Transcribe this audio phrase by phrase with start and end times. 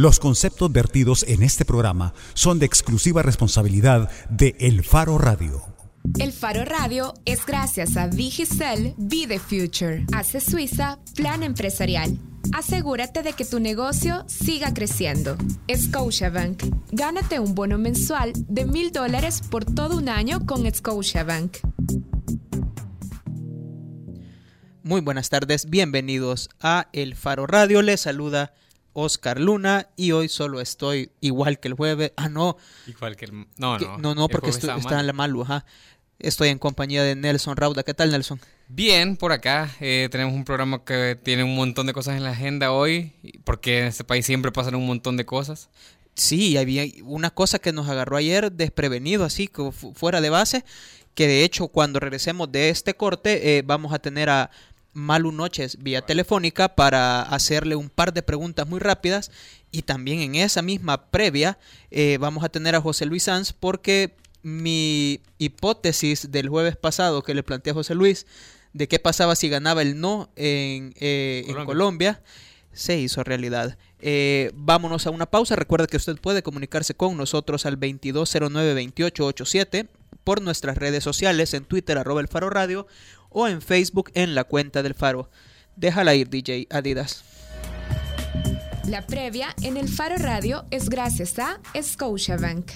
[0.00, 5.60] Los conceptos vertidos en este programa son de exclusiva responsabilidad de El Faro Radio.
[6.18, 10.06] El Faro Radio es gracias a Digicel Be the Future.
[10.14, 12.18] Hace Suiza Plan Empresarial.
[12.54, 15.36] Asegúrate de que tu negocio siga creciendo.
[15.70, 16.62] Scotiabank.
[16.92, 21.58] Gánate un bono mensual de mil dólares por todo un año con Scotiabank.
[24.82, 27.82] Muy buenas tardes, bienvenidos a El Faro Radio.
[27.82, 28.54] Les saluda
[29.00, 32.12] Oscar Luna y hoy solo estoy igual que el jueves.
[32.16, 32.56] Ah, no.
[32.86, 33.46] Igual que el.
[33.56, 33.98] No, Que- no.
[33.98, 35.64] no, no, porque estoy- está en la malu, ajá.
[36.18, 37.82] Estoy en compañía de Nelson Rauda.
[37.82, 38.40] ¿Qué tal, Nelson?
[38.68, 39.74] Bien, por acá.
[39.80, 43.12] eh, tenemos un programa que tiene un montón de cosas en la agenda hoy.
[43.44, 45.70] Porque en este país siempre pasan un montón de cosas.
[46.14, 49.48] Sí, había una cosa que nos agarró ayer desprevenido, así,
[49.94, 50.64] fuera de base,
[51.14, 54.50] que de hecho cuando regresemos de este corte eh, vamos a tener a
[54.92, 59.30] Malu Noches vía telefónica para hacerle un par de preguntas muy rápidas
[59.70, 61.58] y también en esa misma previa
[61.90, 67.34] eh, vamos a tener a José Luis Sanz porque mi hipótesis del jueves pasado que
[67.34, 68.26] le planteé a José Luis
[68.72, 71.66] de qué pasaba si ganaba el no en, eh, en Colombia.
[71.66, 72.22] Colombia
[72.72, 73.76] se hizo realidad.
[74.00, 75.56] Eh, vámonos a una pausa.
[75.56, 79.88] Recuerda que usted puede comunicarse con nosotros al 2209-2887
[80.24, 82.86] por nuestras redes sociales, en Twitter, arroba el Faro Radio,
[83.30, 85.30] o en Facebook en la cuenta del Faro.
[85.76, 87.24] Déjala ir, DJ Adidas.
[88.86, 92.72] La previa en el Faro Radio es gracias a Scotiabank.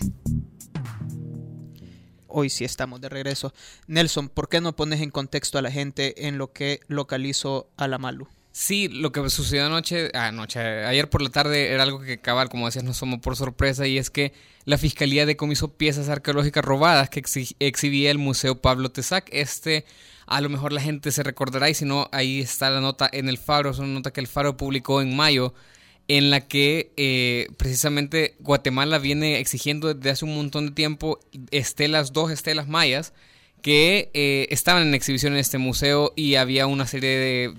[2.28, 3.52] Hoy sí estamos de regreso.
[3.86, 7.86] Nelson, ¿por qué no pones en contexto a la gente en lo que localizó a
[7.86, 8.28] la Malu?
[8.56, 12.66] Sí, lo que sucedió anoche, anoche, ayer por la tarde era algo que cabal, como
[12.66, 14.32] decías, nos tomó por sorpresa y es que
[14.64, 19.28] la fiscalía decomisó piezas arqueológicas robadas que exhi- exhibía el Museo Pablo Tesac.
[19.32, 19.84] Este,
[20.26, 23.28] a lo mejor la gente se recordará y si no, ahí está la nota en
[23.28, 25.52] el Faro, es una nota que el Faro publicó en mayo
[26.06, 31.18] en la que eh, precisamente Guatemala viene exigiendo desde hace un montón de tiempo
[31.50, 33.14] estelas, dos estelas mayas
[33.62, 37.54] que eh, estaban en exhibición en este museo y había una serie de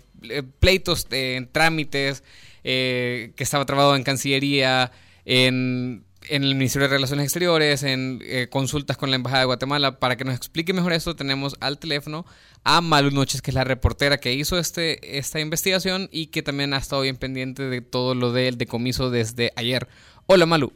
[0.60, 2.24] pleitos, de trámites,
[2.64, 4.92] eh, que estaba trabado en Cancillería,
[5.26, 10.00] en, en el Ministerio de Relaciones Exteriores, en eh, consultas con la Embajada de Guatemala.
[10.00, 12.26] Para que nos explique mejor esto, tenemos al teléfono
[12.64, 16.74] a Malu Noches, que es la reportera que hizo este, esta investigación y que también
[16.74, 19.88] ha estado bien pendiente de todo lo del decomiso desde ayer.
[20.26, 20.74] Hola Malu.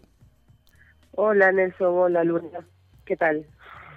[1.11, 2.65] Hola Nelson, hola Luna,
[3.05, 3.45] ¿qué tal?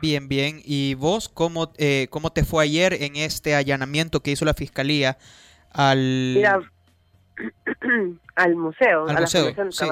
[0.03, 0.57] Bien, bien.
[0.65, 5.17] ¿Y vos cómo, eh, cómo te fue ayer en este allanamiento que hizo la Fiscalía
[5.73, 6.33] al...
[6.35, 6.61] Mira,
[8.35, 9.87] al museo, Al a museo, la sí.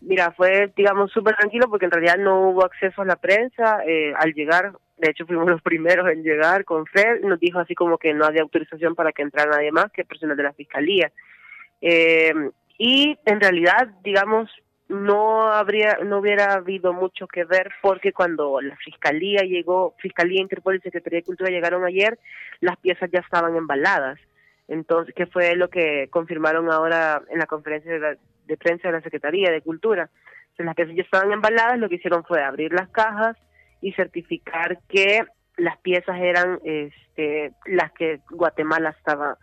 [0.00, 4.12] Mira, fue, digamos, súper tranquilo porque en realidad no hubo acceso a la prensa eh,
[4.18, 4.72] al llegar.
[4.98, 7.20] De hecho, fuimos los primeros en llegar con Fred.
[7.22, 10.36] Nos dijo así como que no había autorización para que entrara nadie más que personal
[10.36, 11.12] de la fiscalía.
[11.80, 12.34] Eh,
[12.78, 14.50] y en realidad, digamos,
[14.88, 20.76] no habría, no hubiera habido mucho que ver porque cuando la fiscalía llegó, fiscalía, Interpol
[20.76, 22.18] y Secretaría de Cultura llegaron ayer,
[22.60, 24.18] las piezas ya estaban embaladas.
[24.68, 28.16] Entonces, que fue lo que confirmaron ahora en la conferencia de, la-
[28.46, 30.08] de prensa de la Secretaría de Cultura.
[30.58, 33.36] Las piezas ya estaban embaladas, lo que hicieron fue abrir las cajas
[33.82, 35.24] y certificar que
[35.56, 39.36] las piezas eran este, las que Guatemala estaba,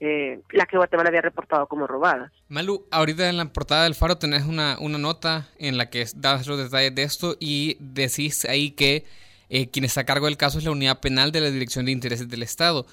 [0.00, 2.30] eh, las que Guatemala había reportado como robadas.
[2.48, 6.46] Malu, ahorita en la portada del Faro tenés una, una nota en la que das
[6.46, 9.06] los detalles de esto y decís ahí que
[9.48, 11.92] eh, quien está a cargo del caso es la unidad penal de la Dirección de
[11.92, 12.86] Intereses del Estado.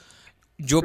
[0.57, 0.81] Yo,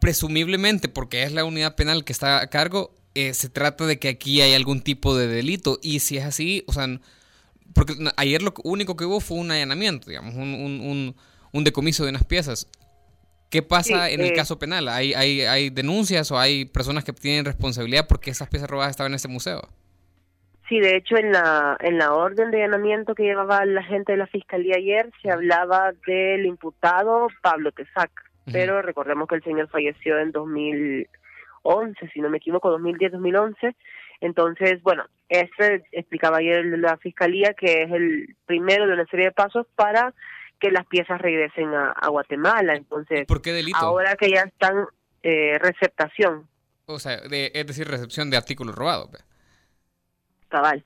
[0.00, 4.08] presumiblemente, porque es la unidad penal que está a cargo, eh, se trata de que
[4.08, 5.78] aquí hay algún tipo de delito.
[5.82, 6.86] Y si es así, o sea,
[7.72, 11.16] porque ayer lo único que hubo fue un allanamiento, digamos, un, un, un,
[11.52, 12.68] un decomiso de unas piezas.
[13.56, 14.86] ¿Qué pasa Sí, en el eh, caso penal?
[14.86, 19.12] ¿Hay, hay, ¿Hay denuncias o hay personas que tienen responsabilidad porque esas piezas robadas estaban
[19.12, 19.62] en este museo?
[20.68, 24.18] Sí, de hecho en la en la orden de allanamiento que llevaba la gente de
[24.18, 28.10] la fiscalía ayer se hablaba del imputado Pablo Tesac,
[28.52, 33.74] pero recordemos que el señor falleció en 2011, si no me equivoco, 2010-2011.
[34.20, 39.32] Entonces, bueno, este explicaba ayer la fiscalía que es el primero de una serie de
[39.32, 40.12] pasos para
[40.60, 42.74] que las piezas regresen a, a Guatemala.
[42.74, 43.76] Entonces, ¿Por qué delito?
[43.78, 44.86] ahora que ya están
[45.22, 46.48] eh, receptación,
[46.86, 49.08] O sea, de- es decir, recepción de artículos robados.
[49.10, 49.24] pues.
[50.48, 50.84] cabal.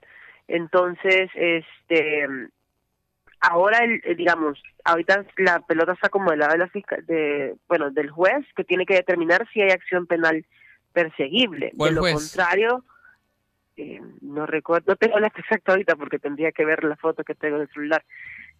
[0.48, 2.26] Entonces, este,
[3.40, 7.54] ahora, el, eh, digamos, ahorita la pelota está como del lado de la fiscal, de,
[7.68, 10.44] bueno, del juez que tiene que determinar si hay acción penal
[10.92, 11.72] perseguible.
[11.76, 12.14] ¿Cuál de lo juez?
[12.14, 12.84] contrario,
[13.76, 17.34] eh, no recuerdo, no tengo la exacta ahorita porque tendría que ver la foto que
[17.34, 18.04] tengo en el celular.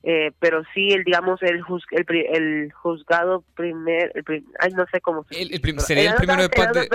[0.02, 1.62] Eh, pero sí, el digamos, el,
[2.32, 6.72] el, juzgado primer, el ay, no sé cómo se el, Sería el primero de paz
[6.72, 6.88] de...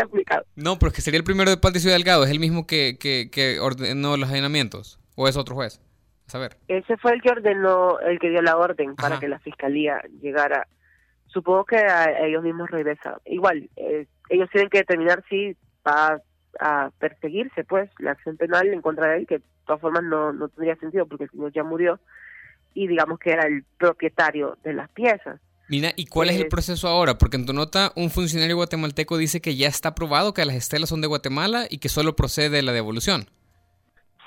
[0.55, 2.65] No, pero es que sería el primero de paz de Ciudad Delgado, ¿es el mismo
[2.65, 4.99] que, que, que ordenó los allanamientos?
[5.15, 5.79] ¿O es otro juez?
[6.27, 6.57] A saber.
[6.67, 10.67] Ese fue el que ordenó, el que dio la orden para que la fiscalía llegara.
[11.27, 13.15] Supongo que a, ellos mismos regresan.
[13.25, 15.55] Igual, eh, ellos tienen que determinar si
[15.87, 16.19] va
[16.59, 20.33] a perseguirse, pues, la acción penal en contra de él, que de todas formas no,
[20.33, 21.99] no tendría sentido porque el señor ya murió
[22.75, 25.39] y digamos que era el propietario de las piezas.
[25.67, 27.17] Mira, ¿y cuál es el proceso ahora?
[27.17, 30.89] Porque en tu nota un funcionario guatemalteco dice que ya está probado que las estelas
[30.89, 33.25] son de Guatemala y que solo procede la devolución.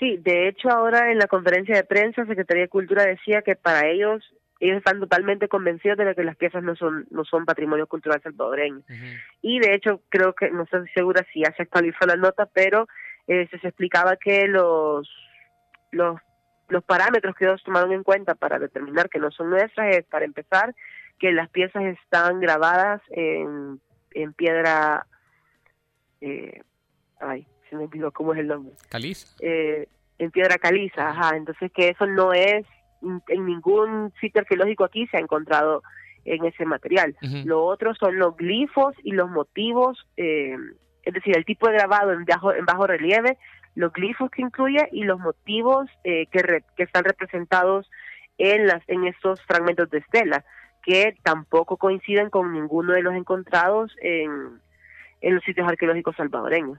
[0.00, 3.86] Sí, de hecho ahora en la conferencia de prensa Secretaría de Cultura decía que para
[3.88, 4.24] ellos
[4.60, 8.82] ellos están totalmente convencidos de que las piezas no son no son patrimonio cultural salvadoreño.
[9.40, 12.88] Y de hecho creo que no estoy segura si ya se actualizó la nota, pero
[13.28, 15.08] eh, se explicaba que los
[15.92, 16.20] los
[16.68, 20.24] los parámetros que ellos tomaron en cuenta para determinar que no son nuestras es, para
[20.24, 20.74] empezar,
[21.18, 23.80] que las piezas están grabadas en,
[24.12, 25.06] en piedra,
[26.20, 26.62] eh,
[27.20, 28.74] ay, se me olvidó cómo es el nombre.
[28.88, 29.36] Caliza.
[29.40, 29.88] Eh,
[30.18, 32.66] en piedra caliza, ajá, entonces que eso no es,
[33.28, 35.82] en ningún sitio arqueológico aquí se ha encontrado
[36.24, 37.16] en ese material.
[37.44, 40.56] Lo otro son los glifos y los motivos, eh,
[41.04, 43.38] es decir, el tipo de grabado en bajo, en bajo relieve
[43.74, 47.90] los glifos que incluye y los motivos eh, que, que están representados
[48.38, 50.44] en, las, en estos fragmentos de estela,
[50.82, 54.60] que tampoco coinciden con ninguno de los encontrados en,
[55.20, 56.78] en los sitios arqueológicos salvadoreños.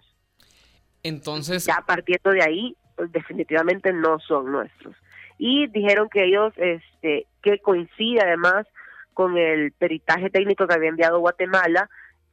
[1.04, 1.66] Entonces...
[1.66, 4.96] Ya partiendo de ahí, pues, definitivamente no son nuestros.
[5.38, 8.68] Y dijeron que ellos, este, que coincide además
[9.14, 11.90] con el peritaje técnico que había enviado Guatemala,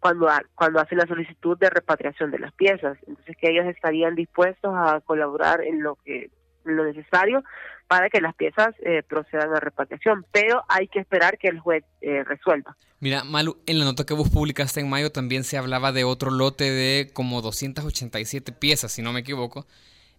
[0.07, 2.97] cuando, cuando hacen la solicitud de repatriación de las piezas.
[3.09, 6.31] Entonces que ellos estarían dispuestos a colaborar en lo que
[6.65, 7.43] lo necesario
[7.89, 11.85] para que las piezas eh, procedan a repatriación, pero hay que esperar que el juez
[12.01, 12.77] eh, resuelva.
[13.01, 16.31] Mira, Malu, en la nota que vos publicaste en mayo también se hablaba de otro
[16.31, 19.67] lote de como 287 piezas, si no me equivoco,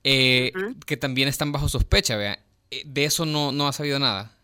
[0.04, 0.52] eh,
[0.86, 2.40] que también están bajo sospecha, vea.
[2.86, 4.37] De eso no, no ha sabido nada.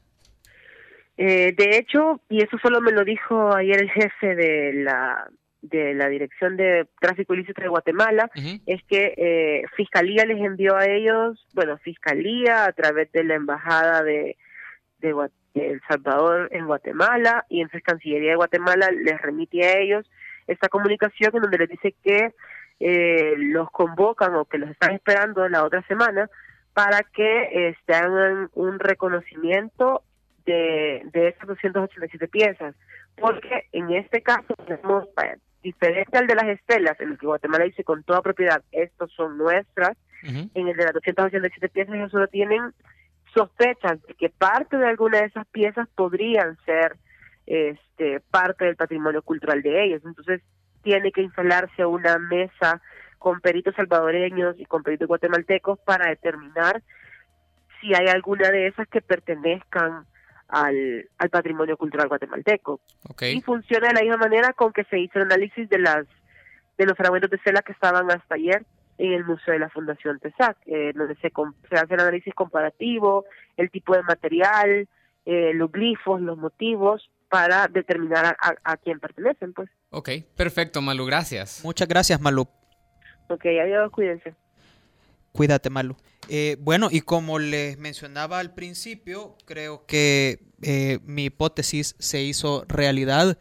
[1.17, 5.27] Eh, de hecho, y eso solo me lo dijo ayer el jefe de la
[5.63, 8.29] de la Dirección de Tráfico Ilícito de Guatemala,
[8.65, 14.03] es que eh, Fiscalía les envió a ellos, bueno, Fiscalía a través de la Embajada
[14.03, 14.35] de,
[14.99, 15.15] de,
[15.53, 20.05] El Salvador en Guatemala y entonces Cancillería de Guatemala les remite a ellos
[20.47, 22.33] esta comunicación en donde les dice que
[22.81, 26.29] eh, los convocan o que los están esperando la otra semana
[26.73, 30.03] para que este, hagan un reconocimiento
[30.45, 32.75] de, de esas 287 piezas,
[33.15, 35.07] porque en este caso tenemos,
[35.61, 39.37] diferente al de las estelas, en el que Guatemala dice con toda propiedad, estos son
[39.37, 42.73] nuestras, en el de las 287 piezas ellos solo tienen
[43.33, 46.95] sospechas de que parte de alguna de esas piezas podrían ser
[47.45, 50.01] este parte del patrimonio cultural de ellos.
[50.05, 50.41] Entonces
[50.81, 52.81] tiene que instalarse una mesa
[53.17, 56.81] con peritos salvadoreños y con peritos guatemaltecos para determinar
[57.79, 60.05] si hay alguna de esas que pertenezcan
[60.47, 62.79] al, al patrimonio cultural guatemalteco.
[63.21, 66.05] Y funciona de la misma manera con que se hizo el análisis de las
[66.77, 68.65] de los fragmentos de cela que estaban hasta ayer
[68.97, 71.31] en el Museo de la Fundación TESAC, eh, donde se,
[71.69, 73.25] se hace el análisis comparativo,
[73.57, 74.87] el tipo de material,
[75.25, 79.69] eh, los glifos, los motivos, para determinar a, a, quién pertenecen, pues.
[79.89, 81.61] Ok, perfecto, Malu, gracias.
[81.63, 82.47] Muchas gracias, Malu.
[83.27, 84.35] Ok, adiós, cuídense.
[85.33, 85.97] Cuídate, Malu.
[86.29, 92.65] Eh, bueno, y como les mencionaba al principio, creo que eh, mi hipótesis se hizo
[92.67, 93.39] realidad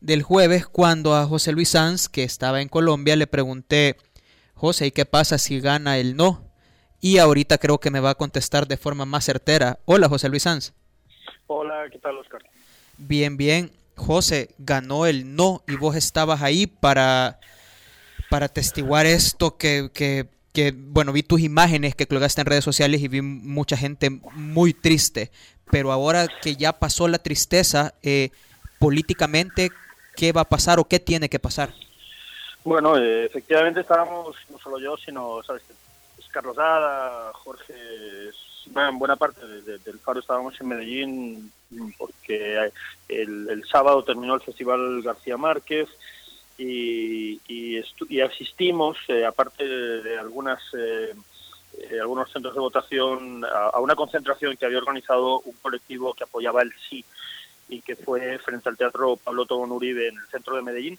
[0.00, 3.96] del jueves cuando a José Luis Sanz, que estaba en Colombia, le pregunté,
[4.54, 6.50] José, ¿y qué pasa si gana el no?
[7.00, 9.80] Y ahorita creo que me va a contestar de forma más certera.
[9.84, 10.72] Hola, José Luis Sanz.
[11.48, 12.42] Hola, ¿qué tal, Oscar?
[12.96, 13.72] Bien, bien.
[13.96, 17.40] José, ganó el no y vos estabas ahí para,
[18.30, 23.02] para atestiguar esto que, que que, bueno, vi tus imágenes que colgaste en redes sociales
[23.02, 25.32] y vi mucha gente muy triste,
[25.70, 28.30] pero ahora que ya pasó la tristeza, eh,
[28.78, 29.70] políticamente,
[30.16, 31.74] ¿qué va a pasar o qué tiene que pasar?
[32.62, 35.64] Bueno, eh, efectivamente estábamos, no solo yo, sino, ¿sabes?
[36.30, 37.74] Carlos Ada, Jorge,
[38.74, 41.52] en buena parte del Faro estábamos en Medellín
[41.98, 42.70] porque
[43.08, 45.88] el, el sábado terminó el Festival García Márquez,
[46.56, 51.14] y, y, asistimos, eh, aparte de, algunas eh,
[51.78, 56.62] eh, algunos centros de votación, a, una concentración que había organizado un colectivo que apoyaba
[56.62, 57.04] el sí
[57.68, 60.98] y que fue frente al Teatro Pablo Tobón Uribe en el centro de Medellín.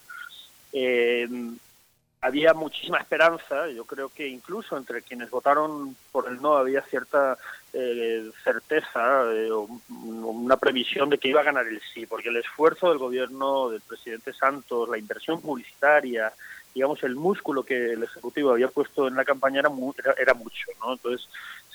[2.26, 7.38] Había muchísima esperanza, yo creo que incluso entre quienes votaron por el no había cierta
[7.72, 12.38] eh, certeza eh, o una previsión de que iba a ganar el sí, porque el
[12.38, 16.34] esfuerzo del gobierno del presidente Santos, la inversión publicitaria,
[16.74, 20.94] digamos el músculo que el Ejecutivo había puesto en la campaña era, era, mucho, ¿no?
[20.94, 21.30] Entonces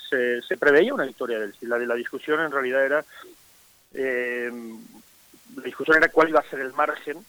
[0.08, 1.66] se, se, preveía una victoria del sí.
[1.66, 3.04] La, la discusión en realidad era...
[3.94, 4.50] Eh,
[5.54, 7.24] la discusión era cuál iba a ser el margen,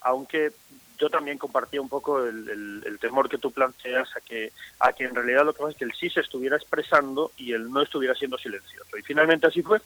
[0.00, 0.52] aunque
[0.98, 5.14] yo también compartía un poco el, temor que tú planteas a que, a que en
[5.14, 8.14] realidad lo que pasa es que el sí se estuviera expresando y el no estuviera
[8.14, 8.96] siendo silencioso.
[8.96, 9.80] Y finalmente así fue.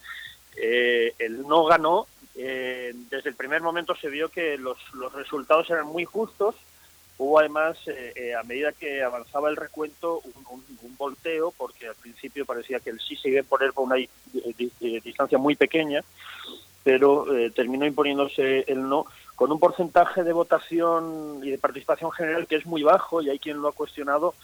[0.56, 2.06] Eh, el no ganó.
[2.36, 6.54] Eh, desde el primer momento se vio que los, los resultados eran muy justos.
[7.18, 12.78] Hubo además, eh, a medida que avanzaba el recuento, un, volteo, porque al principio parecía
[12.78, 13.96] que el sí se iba a poner por una
[15.02, 16.04] distancia muy pequeña,
[16.84, 17.24] pero
[17.54, 19.06] terminó imponiéndose el no
[19.40, 23.38] con un porcentaje de votación y de participación general que es muy bajo y hay
[23.38, 24.34] quien lo ha cuestionado,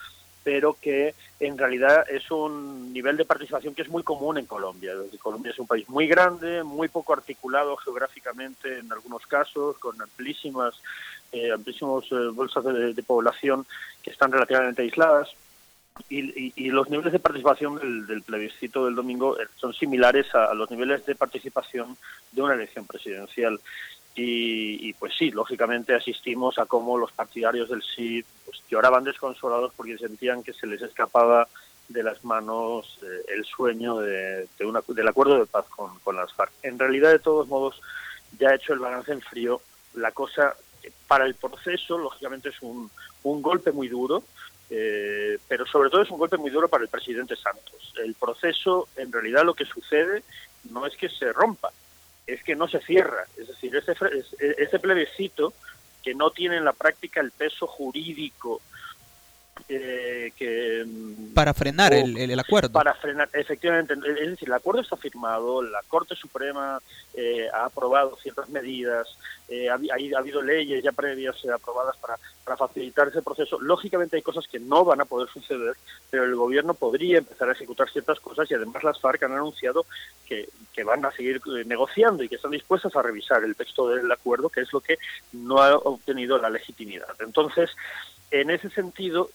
[0.43, 4.95] pero que en realidad es un nivel de participación que es muy común en Colombia.
[5.21, 10.73] Colombia es un país muy grande, muy poco articulado geográficamente en algunos casos, con amplísimas
[11.31, 13.67] eh, amplísimos eh, bolsas de, población
[14.03, 15.29] que están relativamente aisladas.
[16.09, 21.05] Y, los niveles de participación del, plebiscito del domingo eh, son similares a, los niveles
[21.05, 21.99] de participación
[22.33, 23.61] de una elección presidencial.
[24.19, 29.99] Y, pues sí, lógicamente asistimos a cómo los partidarios del sí pues, lloraban desconsolados porque
[29.99, 31.47] sentían que se les escapaba
[31.89, 36.33] de las manos eh, el sueño de, una, del acuerdo de paz con, con, las
[36.33, 36.51] FARC.
[36.63, 37.81] En realidad, de todos modos,
[38.39, 39.61] ya hecho el balance en frío,
[39.95, 40.57] la cosa
[41.07, 42.91] para el proceso, lógicamente, es un,
[43.23, 44.23] un golpe muy duro,
[44.71, 47.95] eh, pero sobre todo es un golpe muy duro para el presidente Santos.
[48.03, 50.23] El proceso, en realidad, lo que sucede
[50.71, 51.71] no es que se rompa,
[52.27, 53.25] es que no se cierra.
[53.37, 53.95] Es decir, ese,
[54.59, 55.53] ese plebiscito
[56.03, 58.61] que no tiene en la práctica el peso jurídico
[59.69, 62.73] eh, que mm, para frenar el, el, acuerdo.
[62.73, 66.79] Para frenar efectivamente es decir el acuerdo está firmado la Corte Suprema
[67.15, 69.09] eh, ha aprobado ciertas medidas
[69.49, 73.61] eh, ha, ha, habido leyes ya previas aprobadas para, para facilitar ese proceso.
[73.61, 75.75] Lógicamente hay cosas que no van a poder suceder
[76.11, 79.87] pero el gobierno podría empezar a ejecutar ciertas cosas y además las FARC han anunciado
[80.27, 84.11] que, que van a seguir negociando y que están dispuestas a revisar el texto del
[84.13, 84.99] acuerdo que es lo que
[85.33, 87.17] no ha obtenido la legitimidad.
[87.21, 87.71] Entonces
[88.31, 89.31] en ese sentido,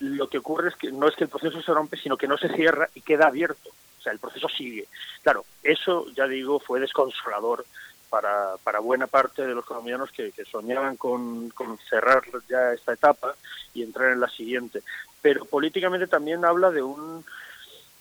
[0.00, 2.36] lo que ocurre es que no es que el proceso se rompe, sino que no
[2.36, 3.70] se cierra y queda abierto.
[3.98, 4.88] O sea, el proceso sigue.
[5.22, 7.66] Claro, eso, ya digo, fue desconsolador
[8.08, 13.34] para, para buena parte de los colombianos que, soñaban con, con, cerrar ya esta etapa
[13.74, 14.82] y entrar en la siguiente.
[15.20, 17.24] Pero políticamente también habla de un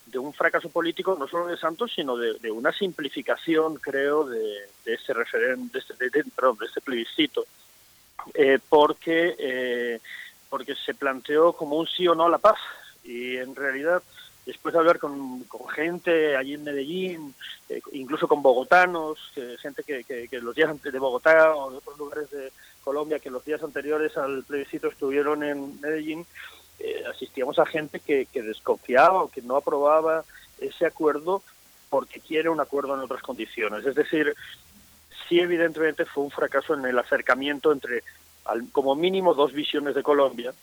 [0.06, 5.14] de un fracaso político no solo de Santos sino de, una simplificación creo de, ese
[5.14, 7.46] referéndum de, este, de, de este plebiscito
[8.34, 10.00] eh, porque eh,
[10.50, 12.58] porque se planteó como un sí o no a la paz.
[13.04, 14.02] Y en realidad,
[14.46, 17.36] después de hablar con, gente allí en Medellín,
[17.70, 19.18] eh, incluso con bogotanos,
[19.62, 22.52] gente que, que, los días antes de Bogotá o de otros lugares de
[22.84, 26.26] Colombia que los días anteriores al plebiscito estuvieron en Medellín,
[26.80, 30.24] eh, asistíamos a gente que, que desconfiaba o que no aprobaba
[30.60, 31.44] ese acuerdo
[31.90, 33.86] porque quiere un acuerdo en otras condiciones.
[33.86, 34.34] Es decir,
[35.28, 38.04] sí evidentemente fue un fracaso en el acercamiento entre
[38.72, 40.54] como mínimo dos visiones de Colombia,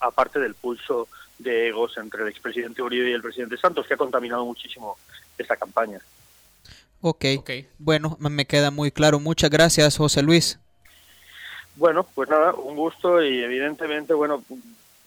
[0.00, 3.98] aparte del pulso de egos entre el expresidente Uribe y el presidente Santos, que ha
[3.98, 4.96] contaminado muchísimo
[5.36, 6.00] esta campaña.
[7.00, 7.66] Ok, okay.
[7.78, 9.20] bueno, me queda muy claro.
[9.20, 10.58] Muchas gracias, José Luis.
[11.76, 14.44] Bueno, pues nada, un gusto y evidentemente, bueno,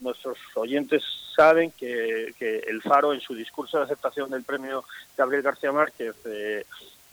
[0.00, 1.02] nuestros oyentes
[1.36, 4.84] saben que, que el Faro en su discurso de aceptación del premio
[5.16, 6.64] Gabriel García Márquez eh,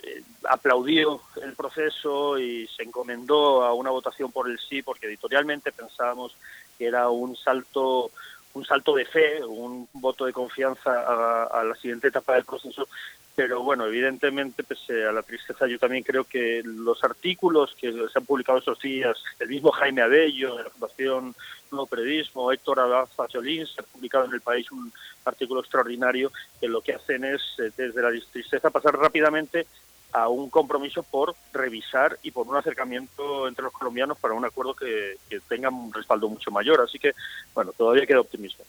[0.04, 5.72] eh, aplaudió el proceso y se encomendó a una votación por el sí, porque editorialmente
[5.72, 6.36] pensábamos
[6.78, 8.12] que era un salto
[8.54, 12.88] un salto de fe, un voto de confianza a, la siguiente etapa del proceso.
[13.34, 18.20] Pero bueno, evidentemente, pese a la tristeza, yo también creo que los artículos que se
[18.20, 21.36] han publicado estos días, el mismo Jaime Abello, de la Fundación
[21.72, 24.92] Nuevo Periodismo, Héctor Abad Facholín, se ha publicado en el país un
[25.24, 26.30] artículo extraordinario
[26.60, 29.66] que lo que hacen es, eh, desde la tristeza, pasar rápidamente
[30.14, 34.74] a un compromiso por revisar y por un acercamiento entre los colombianos para un acuerdo
[34.74, 36.82] que, tenga un respaldo mucho mayor.
[36.82, 37.14] Así que,
[37.54, 38.64] bueno, todavía queda optimismo.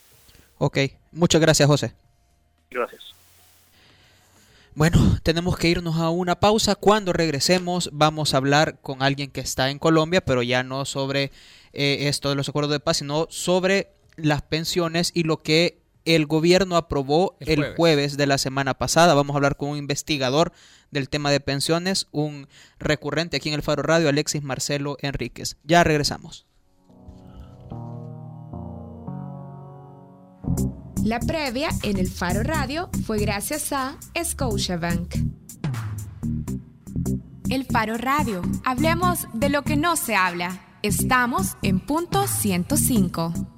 [0.58, 0.78] Ok,
[1.12, 1.92] muchas gracias, José.
[2.70, 3.14] Gracias.
[4.74, 6.74] Bueno, tenemos que irnos a una pausa.
[6.74, 11.30] Cuando regresemos vamos a hablar con alguien que está en Colombia, pero ya no sobre
[11.74, 16.26] eh, esto de los acuerdos de paz, sino sobre las pensiones y lo que el
[16.26, 18.16] gobierno aprobó el jueves.
[18.16, 19.14] de la semana pasada.
[19.14, 20.52] Vamos a hablar con un investigador
[20.90, 25.56] del tema de pensiones, un recurrente aquí en el Faro Radio, Alexis Marcelo Enríquez.
[25.64, 26.46] Ya regresamos.
[31.04, 35.14] La previa en el Faro Radio fue gracias a Scotiabank.
[37.50, 38.42] El Faro Radio.
[38.64, 40.60] Hablemos de lo que no se habla.
[40.82, 43.51] Estamos en punto 105.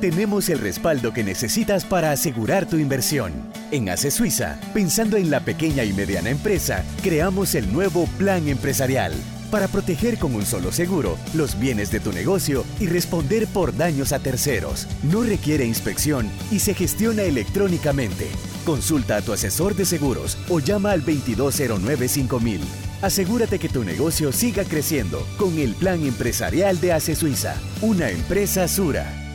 [0.00, 3.32] Tenemos el respaldo que necesitas para asegurar tu inversión.
[3.72, 9.12] En ACE Suiza, pensando en la pequeña y mediana empresa, creamos el nuevo Plan Empresarial
[9.50, 14.12] para proteger con un solo seguro los bienes de tu negocio y responder por daños
[14.12, 14.86] a terceros.
[15.02, 18.28] No requiere inspección y se gestiona electrónicamente.
[18.64, 22.60] Consulta a tu asesor de seguros o llama al 2209-5000.
[23.02, 28.68] Asegúrate que tu negocio siga creciendo con el Plan Empresarial de ACE Suiza, una empresa
[28.68, 29.27] Sura.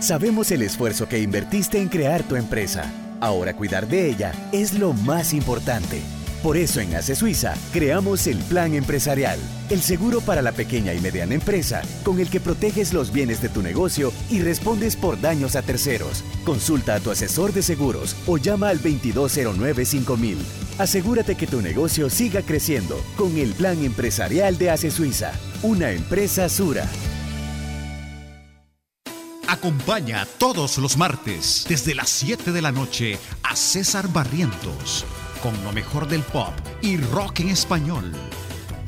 [0.00, 2.90] Sabemos el esfuerzo que invertiste en crear tu empresa.
[3.20, 6.00] Ahora cuidar de ella es lo más importante.
[6.42, 9.38] Por eso en ACE Suiza creamos el Plan Empresarial,
[9.68, 13.50] el seguro para la pequeña y mediana empresa, con el que proteges los bienes de
[13.50, 16.24] tu negocio y respondes por daños a terceros.
[16.46, 20.38] Consulta a tu asesor de seguros o llama al 2209-5000.
[20.78, 26.48] Asegúrate que tu negocio siga creciendo con el Plan Empresarial de ACE Suiza, una empresa
[26.48, 26.88] Sura.
[29.60, 35.04] Acompaña todos los martes desde las 7 de la noche a César Barrientos
[35.42, 38.10] con lo mejor del pop y rock en español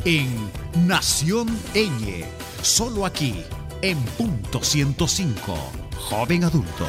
[0.06, 0.50] en
[0.86, 2.24] Nación Eñe,
[2.62, 3.34] solo aquí
[3.82, 5.54] en punto 105,
[6.08, 6.86] joven adulto.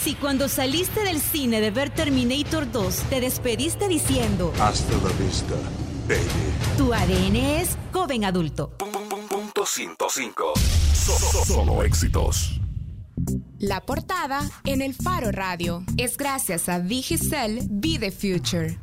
[0.00, 5.56] Si cuando saliste del cine de ver Terminator 2 te despediste diciendo Hasta la vista,
[6.06, 6.78] baby.
[6.78, 8.76] Tu ADN es joven adulto.
[9.66, 10.52] 105.
[10.94, 12.60] Solo, solo éxitos.
[13.58, 18.78] La portada en el Faro Radio es gracias a Digicel Be the Future.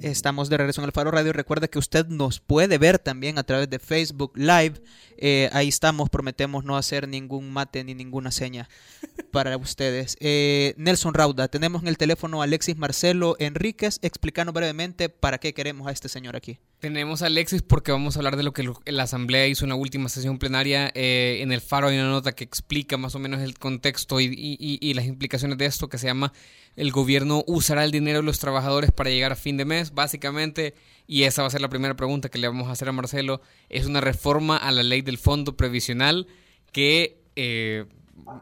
[0.00, 1.32] Estamos de regreso en el Faro Radio.
[1.32, 4.82] Recuerda que usted nos puede ver también a través de Facebook Live.
[5.16, 8.68] Eh, ahí estamos, prometemos no hacer ningún mate ni ninguna seña
[9.32, 10.16] para ustedes.
[10.20, 13.98] Eh, Nelson Rauda, tenemos en el teléfono a Alexis Marcelo Enríquez.
[14.02, 16.60] Explícanos brevemente para qué queremos a este señor aquí.
[16.80, 19.74] Tenemos a Alexis porque vamos a hablar de lo que la Asamblea hizo en la
[19.74, 20.92] última sesión plenaria.
[20.94, 24.94] Eh, en el Faro hay una nota que explica más o menos el contexto y,
[24.94, 26.32] las implicaciones de esto que se llama
[26.76, 30.74] el gobierno usará el dinero de los trabajadores para llegar a fin de mes, básicamente,
[31.08, 33.40] y esa va a ser la primera pregunta que le vamos a hacer a Marcelo,
[33.68, 36.28] es una reforma a la ley del fondo previsional
[36.70, 37.86] que, eh,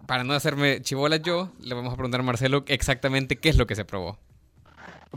[0.07, 3.67] para no hacerme chivolas yo, le vamos a preguntar a Marcelo exactamente qué es lo
[3.67, 4.19] que se aprobó.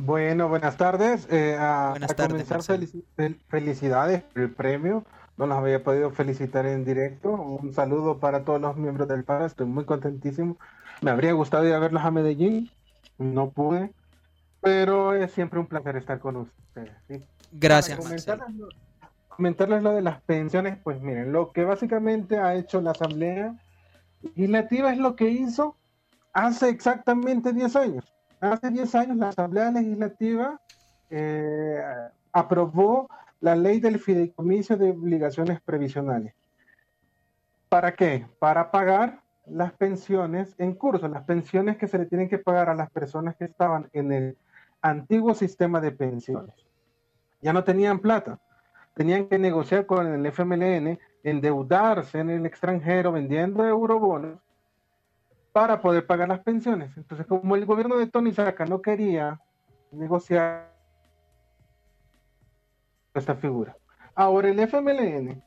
[0.04, 1.28] Bueno, buenas tardes.
[1.30, 5.04] Eh, a, Buenas a tardes, comenzar, felici- felicidades por el premio.
[5.38, 7.32] No los había podido felicitar en directo.
[7.32, 9.46] Un saludo para todos los miembros del PARA.
[9.46, 10.58] Estoy muy contentísimo.
[11.02, 12.70] Me habría gustado ir a verlos a Medellín.
[13.18, 13.92] No pude.
[14.62, 16.92] Pero es siempre un placer estar con ustedes.
[17.08, 17.22] ¿sí?
[17.52, 18.70] Gracias, Para comentarles, lo-
[19.36, 23.56] comentarles lo de las pensiones, pues miren, lo que básicamente ha hecho la Asamblea
[24.22, 25.76] Legislativa es lo que hizo
[26.34, 28.14] hace exactamente 10 años.
[28.40, 30.60] Hace 10 años la Asamblea Legislativa
[31.10, 31.82] eh,
[32.32, 33.10] aprobó
[33.42, 36.34] la ley del fideicomiso de obligaciones previsionales.
[37.68, 38.26] ¿Para qué?
[38.40, 42.76] Para pagar las pensiones en curso, las pensiones que se le tienen que pagar a
[42.76, 44.38] las personas que estaban en el
[44.82, 46.56] antiguo sistema de pensiones.
[47.42, 48.40] Ya no tenían plata,
[48.94, 54.40] tenían que negociar con el FMLN, endeudarse en el extranjero vendiendo eurobonos
[55.52, 56.96] para poder pagar las pensiones.
[56.98, 59.40] Entonces, como el gobierno de Tony Saca no quería
[59.92, 60.72] negociar
[63.14, 63.76] esta figura,
[64.16, 65.44] ahora el FMLN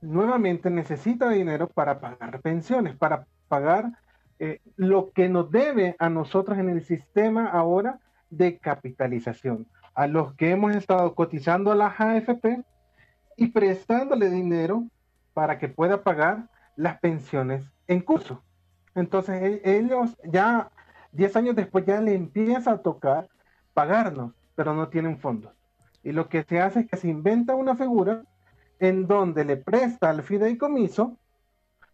[0.00, 3.92] nuevamente necesita dinero para pagar pensiones, para pagar
[4.38, 8.00] eh, lo que nos debe a nosotros en el sistema ahora
[8.30, 12.64] de capitalización, a los que hemos estado cotizando a las AFP
[13.36, 14.84] y prestándole dinero
[15.34, 18.42] para que pueda pagar las pensiones en curso.
[18.94, 20.70] Entonces e- ellos ya
[21.12, 23.28] 10 años después ya le empieza a tocar
[23.74, 25.52] pagarnos, pero no tienen fondos.
[26.02, 28.22] Y lo que se hace es que se inventa una figura
[28.80, 31.16] en donde le presta al fideicomiso,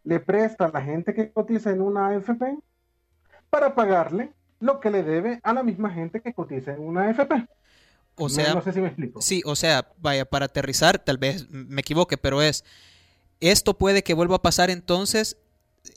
[0.04, 2.56] le presta a la gente que cotiza en una AFP
[3.50, 7.46] para pagarle lo que le debe a la misma gente que cotiza en una AFP.
[8.16, 9.20] O No- sea, no sé si me explico.
[9.20, 12.64] Sí, o sea, vaya, para aterrizar, tal vez me equivoque, pero es,
[13.40, 15.36] esto puede que vuelva a pasar entonces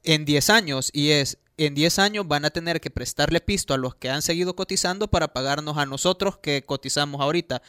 [0.03, 3.77] en 10 años y es, en 10 años van a tener que prestarle pisto a
[3.77, 7.61] los que han seguido cotizando para pagarnos a nosotros que cotizamos ahorita.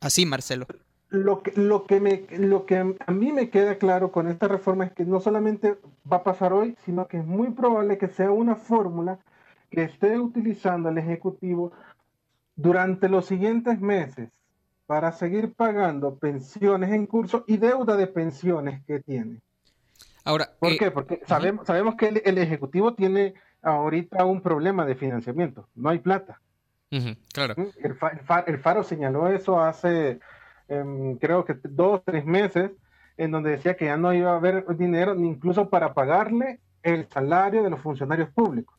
[0.00, 0.66] Así, Marcelo.
[1.08, 4.86] Lo que, lo, que me, lo que a mí me queda claro con esta reforma
[4.86, 5.78] es que no solamente
[6.10, 9.18] va a pasar hoy, sino que es muy probable que sea una fórmula
[9.70, 11.72] que esté utilizando el Ejecutivo
[12.56, 14.30] durante los siguientes meses
[14.86, 19.42] para seguir pagando pensiones en curso y deuda de pensiones que tiene.
[20.26, 20.90] Ahora, ¿por eh, qué?
[20.90, 26.00] Porque sabemos, sabemos que el, el, Ejecutivo tiene ahorita un problema de financiamiento, no hay
[26.00, 26.40] plata.
[27.32, 27.54] claro.
[27.80, 30.18] El, Faro, el, Faro señaló eso hace,
[30.68, 32.72] eh, creo que dos, tres meses,
[33.16, 37.08] en donde decía que ya no iba a haber dinero ni incluso para pagarle el
[37.08, 38.76] salario de los funcionarios públicos.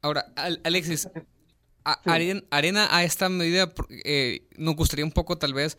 [0.00, 0.24] Ahora,
[0.64, 1.06] Alexis,
[1.84, 2.00] a,
[2.50, 3.74] arena, a esta medida,
[4.06, 5.76] eh, nos gustaría un poco tal vez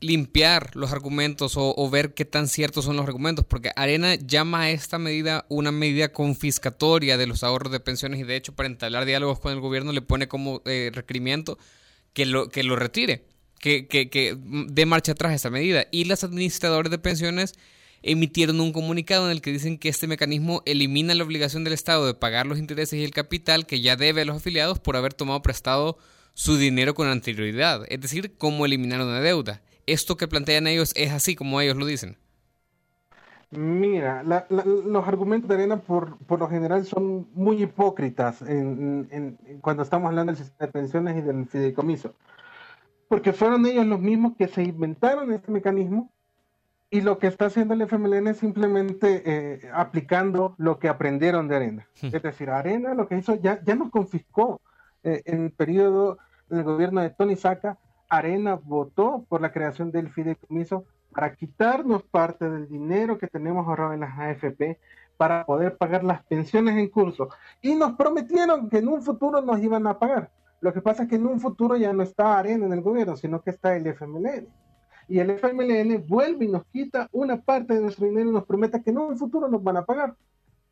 [0.00, 4.70] limpiar los argumentos o, ver qué tan ciertos son los argumentos, porque Arena llama a
[4.70, 9.06] esta medida una medida confiscatoria de los ahorros de pensiones y de hecho para entablar
[9.06, 11.58] diálogos con el gobierno le pone como eh, requerimiento
[12.12, 13.24] que lo, que lo retire,
[13.58, 15.86] que, que, que dé marcha atrás esta medida.
[15.90, 17.54] Y las administradoras de pensiones
[18.02, 22.06] emitieron un comunicado en el que dicen que este mecanismo elimina la obligación del Estado
[22.06, 25.14] de pagar los intereses y el capital que ya debe a los afiliados por haber
[25.14, 25.98] tomado prestado
[26.40, 29.60] su dinero con anterioridad, es decir, cómo eliminar una deuda.
[29.86, 32.16] ¿Esto que plantean ellos es así como ellos lo dicen?
[33.50, 40.08] Mira, los argumentos de Arena por, por, lo general son muy hipócritas en, cuando estamos
[40.08, 42.14] hablando del sistema de pensiones y del fideicomiso,
[43.08, 46.10] porque fueron ellos los mismos que se inventaron este mecanismo
[46.88, 51.56] y lo que está haciendo el FMLN es simplemente eh, aplicando lo que aprendieron de
[51.56, 51.88] Arena.
[52.00, 54.62] Es decir, Arena lo que hizo ya, ya nos confiscó
[55.02, 56.18] eh, en el periodo
[56.50, 62.48] del gobierno de Tony Saca, Arena votó por la creación del fideicomiso para quitarnos parte
[62.48, 64.78] del dinero que tenemos ahorrado en las AFP
[65.16, 67.28] para poder pagar las pensiones en curso.
[67.60, 70.30] Y nos prometieron que en un futuro nos iban a pagar.
[70.60, 73.16] Lo que pasa es que en un futuro ya no está Arena en el gobierno,
[73.16, 74.48] sino que está el FMLN.
[75.08, 78.82] Y el FMLN vuelve y nos quita una parte de nuestro dinero y nos promete
[78.82, 80.14] que en un futuro nos van a pagar.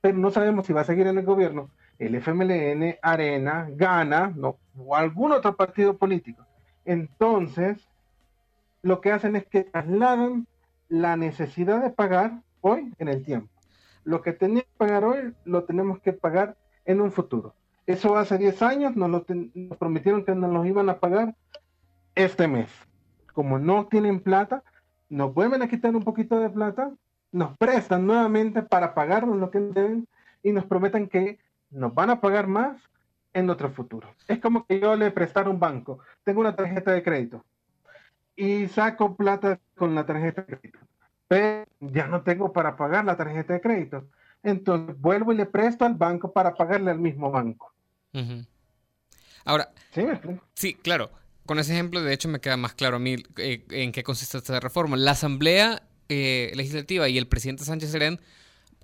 [0.01, 4.59] Pero no sabemos si va a seguir en el gobierno el FMLN, Arena, Gana, no,
[4.77, 6.47] o algún otro partido político.
[6.85, 7.89] Entonces,
[8.83, 10.47] lo que hacen es que trasladan
[10.89, 13.53] la necesidad de pagar hoy en el tiempo.
[14.05, 17.55] Lo que tenía que pagar hoy lo tenemos que pagar en un futuro.
[17.87, 21.35] Eso hace 10 años nos, lo nos prometieron que nos lo iban a pagar
[22.15, 22.71] este mes.
[23.33, 24.63] Como no tienen plata,
[25.09, 26.93] nos vuelven a quitar un poquito de plata,
[27.33, 30.09] nos prestan nuevamente para pagarnos lo que deben
[30.43, 31.39] y nos prometen que
[31.71, 32.81] nos van a pagar más
[33.33, 34.09] en otro futuro.
[34.27, 37.45] Es como que yo le prestara un banco, tengo una tarjeta de crédito
[38.37, 40.79] y saco plata con la tarjeta de crédito,
[41.27, 44.09] pero ya no tengo para pagar la tarjeta de crédito.
[44.43, 47.73] Entonces vuelvo y le presto al banco para pagarle al mismo banco.
[49.45, 49.71] Ahora,
[50.55, 51.11] ¿Sí, claro.
[51.47, 54.37] Con ese ejemplo, de hecho, me queda más claro a mí eh, en qué consiste
[54.37, 54.97] esta reforma.
[54.97, 58.21] La Asamblea eh, Legislativa y el presidente Sánchez Serén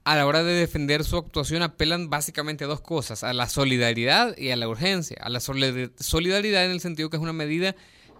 [0.04, 4.36] a la hora de defender su actuación apelan básicamente a dos cosas, a la solidaridad
[4.36, 5.16] y a la urgencia.
[5.20, 7.74] A la solidaridad en el sentido que es una medida,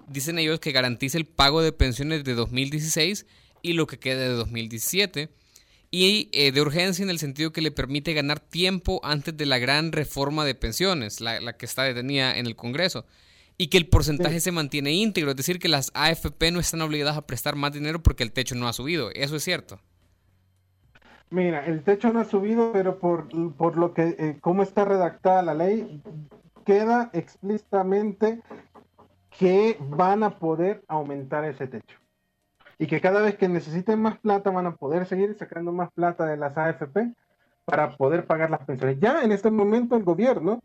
[0.09, 3.27] dicen ellos, que garantiza el pago de pensiones de 2016
[3.61, 5.29] y lo que queda de 2017.
[5.91, 9.59] Y eh, de urgencia en el sentido que le permite ganar tiempo antes de la
[9.59, 13.05] gran reforma de pensiones, la, que está detenida en el Congreso.
[13.57, 17.17] Y que el porcentaje se mantiene íntegro, es decir, que las AFP no están obligadas
[17.17, 19.11] a prestar más dinero porque el techo no ha subido.
[19.13, 19.79] Eso es cierto.
[21.31, 25.43] Mira, el techo no ha subido, pero por, por lo que, eh, cómo está redactada
[25.43, 26.03] la ley,
[26.65, 28.41] queda explícitamente
[29.39, 31.99] que van a poder aumentar ese techo.
[32.79, 36.27] Y que cada vez que necesiten más plata van a poder seguir sacando más plata
[36.27, 37.15] de las AFP
[37.65, 38.99] para poder pagar las pensiones.
[39.01, 40.63] Ya en este momento el gobierno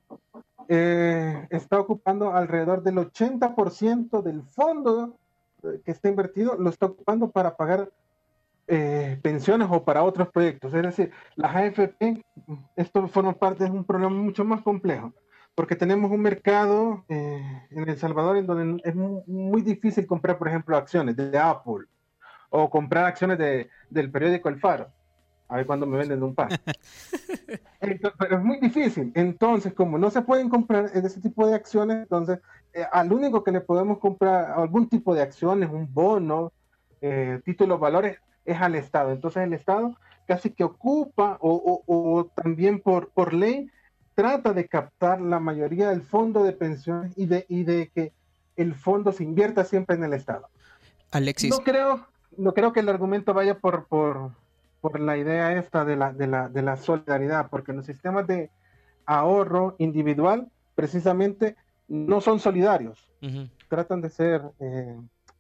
[0.70, 5.18] eh, está ocupando alrededor del 80% del fondo
[5.64, 7.90] eh, que está invertido, lo está ocupando para pagar
[8.68, 10.72] eh, pensiones o para otros proyectos.
[10.72, 12.24] Es decir, las AFP,
[12.76, 15.12] esto forma parte de un problema mucho más complejo,
[15.56, 20.50] porque tenemos un mercado eh, en El Salvador en donde es muy, difícil comprar, por
[20.50, 21.88] ejemplo, acciones de Apple
[22.52, 24.92] o comprar acciones de, del periódico El Faro.
[25.50, 26.50] A ver cuándo me venden un par.
[27.80, 29.12] pero es muy difícil.
[29.16, 32.40] Entonces, como no se pueden comprar ese tipo de acciones, entonces
[32.74, 36.54] eh, al único que le podemos comprar algún tipo de acciones, un bono,
[37.44, 39.12] títulos, valores, es al Estado.
[39.12, 39.96] Entonces el Estado
[40.28, 43.72] casi que ocupa o, también por, por ley
[44.14, 48.14] trata de captar la mayoría del fondo de pensiones y de, y de que
[48.58, 50.50] el fondo se invierta siempre en el Estado.
[51.12, 51.50] Alexis.
[51.50, 52.06] No creo,
[52.38, 54.32] no creo que el argumento vaya por, por,
[54.82, 58.50] por la idea esta de la, de, la, de la solidaridad, porque los sistemas de
[59.06, 61.56] ahorro individual precisamente
[61.88, 63.10] no son solidarios.
[63.68, 64.98] Tratan de ser eh,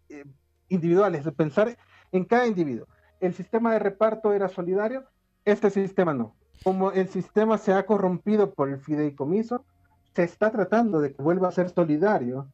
[0.10, 0.25] eh,
[0.67, 1.78] individuales, de pensar
[2.12, 2.88] en cada individuo
[3.19, 5.06] el sistema de reparto era solidario,
[5.45, 6.36] este sistema no.
[6.63, 9.65] Como el sistema se ha corrompido por el fideicomiso,
[10.13, 12.47] se está tratando de que vuelva a ser solidario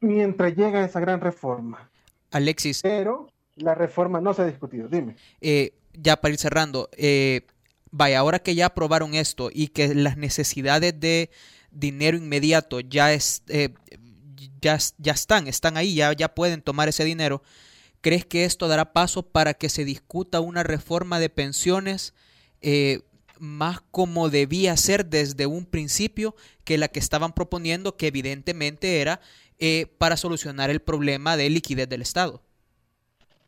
[0.00, 1.90] mientras llega esa gran reforma.
[2.30, 2.82] Alexis.
[2.82, 5.16] Pero la reforma no se ha discutido, dime.
[5.40, 7.46] Eh, ya para ir cerrando, eh,
[7.90, 11.30] vaya, ahora que ya aprobaron esto y que las necesidades de
[11.70, 13.74] dinero inmediato ya, es, eh,
[14.60, 17.42] ya, ya están, están ahí, ya, ya pueden tomar ese dinero,
[18.00, 22.14] ¿crees que esto dará paso para que se discuta una reforma de pensiones
[23.38, 29.20] más como debía ser desde un principio que la que estaban proponiendo, que evidentemente era
[29.98, 32.42] para solucionar el problema de liquidez del Estado?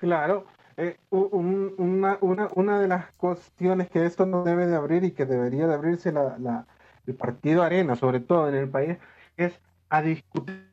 [0.00, 0.46] Claro,
[0.78, 5.26] eh, una, una, una, de las cuestiones que esto no debe de abrir y que
[5.26, 6.66] debería de abrirse la,
[7.06, 8.96] el partido Arena, sobre todo en el país,
[9.36, 9.60] es
[9.90, 10.64] a discutir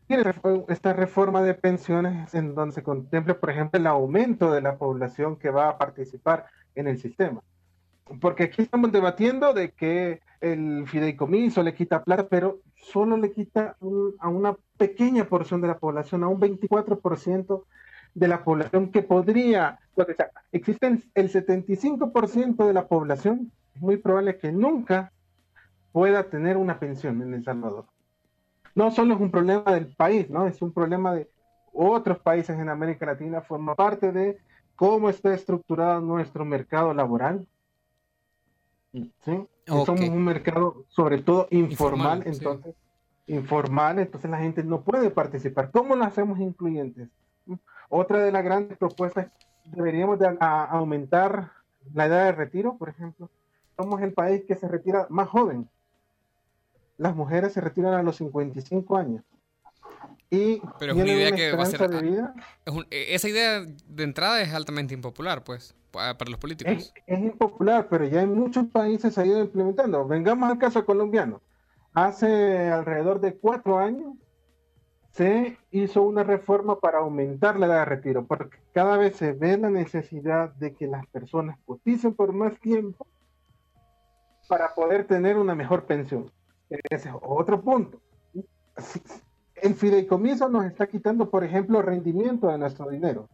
[0.70, 5.36] esta reforma de pensiones en donde se contemple, por ejemplo, el aumento de la población
[5.36, 7.42] que va a participar en el sistema.
[8.22, 13.76] Porque aquí estamos debatiendo de que el fideicomiso le quita plata, pero solo le quita
[14.20, 17.66] a una pequeña porción de la población, a un 24%
[18.17, 24.39] de la población que podría, sea, existen el 75% de la población, es muy probable
[24.39, 25.12] que nunca
[25.91, 27.86] pueda tener una pensión en El Salvador.
[28.73, 30.47] No solo es un problema del país, ¿no?
[30.47, 31.30] Es un problema de
[31.73, 34.39] otros países en América Latina, forma parte de
[34.75, 37.45] cómo está estructurado nuestro mercado laboral.
[38.93, 39.47] ¿Sí?
[39.67, 42.73] Somos un mercado sobre todo informal, entonces,
[43.27, 45.69] informal, entonces la gente no puede participar.
[45.69, 47.10] ¿Cómo lo hacemos incluyentes?
[47.89, 49.28] Otra de las grandes propuestas,
[49.65, 51.52] deberíamos de aumentar
[51.93, 53.30] la edad de retiro, por ejemplo.
[53.76, 55.69] Somos el país que se retira más joven.
[56.97, 59.23] Las mujeres se retiran a los 55 años.
[60.30, 61.89] Y Pero es una idea que va a ser,
[62.91, 66.93] e, esa idea de entrada es altamente impopular, pues, para los políticos.
[67.06, 70.06] Es, impopular, pero ya en muchos países se ha ido implementando.
[70.06, 71.41] Vengamos al caso colombiano.
[71.93, 74.15] Hace alrededor de cuatro años
[75.17, 79.58] se hizo una reforma para aumentar la edad de retiro, porque cada vez se ve
[79.58, 83.08] la necesidad de que las personas coticen por más tiempo
[84.47, 86.32] para poder tener una mejor pensión.
[86.69, 87.99] Ese es otro punto.
[89.56, 93.27] El fideicomiso nos está quitando, por ejemplo, rendimiento de nuestro dinero.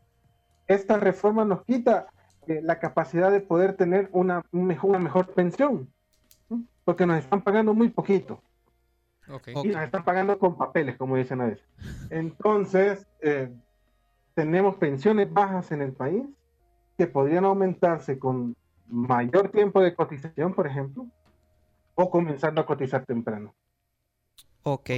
[0.68, 2.08] Esta reforma nos quita
[2.48, 5.92] eh, la capacidad de poder tener una, una mejor pensión,
[6.86, 8.42] porque nos están pagando muy poquito.
[9.48, 11.66] Y nos están pagando con papeles, como dicen a veces.
[12.10, 13.52] Entonces, eh,
[14.34, 16.24] tenemos pensiones bajas en el país
[16.98, 18.56] que podrían aumentarse con
[18.88, 21.08] mayor tiempo de cotización, por ejemplo,
[21.96, 23.54] o comenzando a cotizar temprano.
[24.64, 24.90] Ok.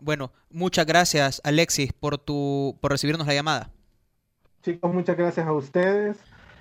[0.00, 3.70] Bueno, muchas gracias, Alexis, por tu por recibirnos la llamada.
[4.62, 6.18] Chicos, muchas gracias a ustedes.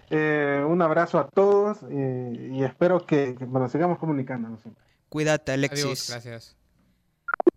[0.10, 4.58] Eh, un abrazo a todos eh, y espero que, nos sigamos comunicando.
[5.10, 5.84] Cuídate, Alexis.
[5.84, 6.63] Adiós, gracias.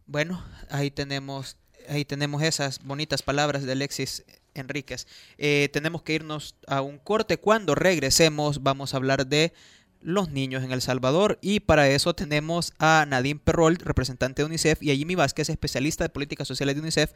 [0.06, 1.56] Bueno, ahí tenemos,
[1.88, 5.06] ahí tenemos esas bonitas palabras de Alexis Enríquez.
[5.36, 7.38] Eh, tenemos que irnos a un corte.
[7.38, 9.52] Cuando regresemos vamos a hablar de
[10.00, 14.80] los niños en El Salvador y para eso tenemos a Nadine Perrol, representante de UNICEF,
[14.80, 17.10] y a Jimmy Vázquez, especialista de políticas sociales de UNICEF,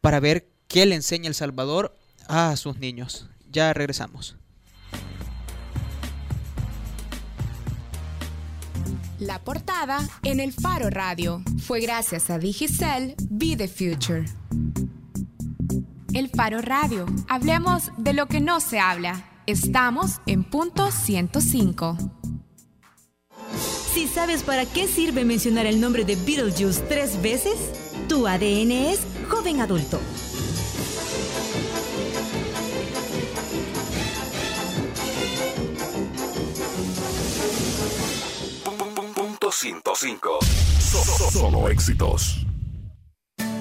[0.00, 1.96] para ver qué le enseña El Salvador
[2.28, 3.28] a sus niños.
[3.50, 4.36] Ya regresamos.
[9.20, 14.24] La portada en el Faro Radio fue gracias a Digicel Be the Future.
[16.14, 17.04] El Faro Radio.
[17.28, 19.28] Hablemos de lo que no se habla.
[19.46, 21.98] Estamos en punto 105.
[23.92, 29.00] Si sabes para qué sirve mencionar el nombre de Beetlejuice tres veces, tu ADN es
[29.28, 30.00] joven adulto.
[39.60, 40.38] 105.
[41.32, 42.46] Solo éxitos.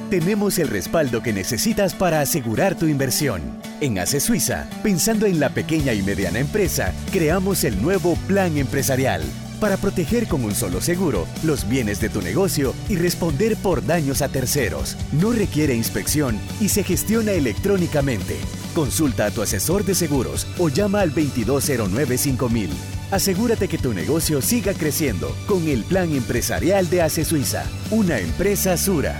[0.09, 3.41] Tenemos el respaldo que necesitas para asegurar tu inversión.
[3.81, 9.21] En ACE Suiza, pensando en la pequeña y mediana empresa, creamos el nuevo Plan Empresarial
[9.59, 14.21] para proteger con un solo seguro los bienes de tu negocio y responder por daños
[14.21, 14.95] a terceros.
[15.11, 18.37] No requiere inspección y se gestiona electrónicamente.
[18.73, 22.98] Consulta a tu asesor de seguros o llama al 2209 5000.
[23.11, 28.77] Asegúrate que tu negocio siga creciendo con el plan empresarial de ACE Suiza, una empresa
[28.77, 29.19] Sura.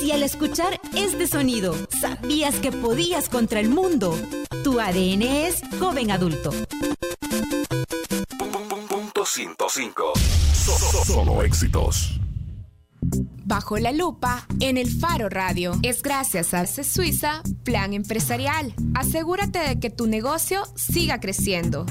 [0.00, 4.16] Si al escuchar este sonido sabías que podías contra el mundo,
[4.62, 6.50] tu ADN es joven adulto.
[8.88, 10.12] Punto 105.
[11.04, 12.20] Solo éxitos.
[13.46, 15.74] Bajo la lupa en el Faro Radio.
[15.82, 18.74] Es gracias a ACE Suiza Plan Empresarial.
[18.94, 21.84] Asegúrate de que tu negocio siga creciendo.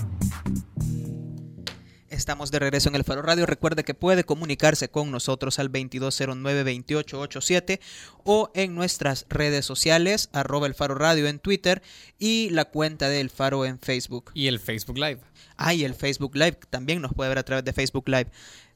[2.13, 3.47] Estamos de regreso en el Faro Radio.
[3.47, 7.80] Recuerde que puede comunicarse con nosotros al 2209-2887
[8.23, 11.82] o en nuestras redes sociales, arroba el Faro Radio en Twitter
[12.19, 14.30] y la cuenta del Faro en Facebook.
[14.36, 15.21] Y el Facebook Live.
[15.58, 18.28] Ah, y el Facebook Live también nos puede ver a través de Facebook Live.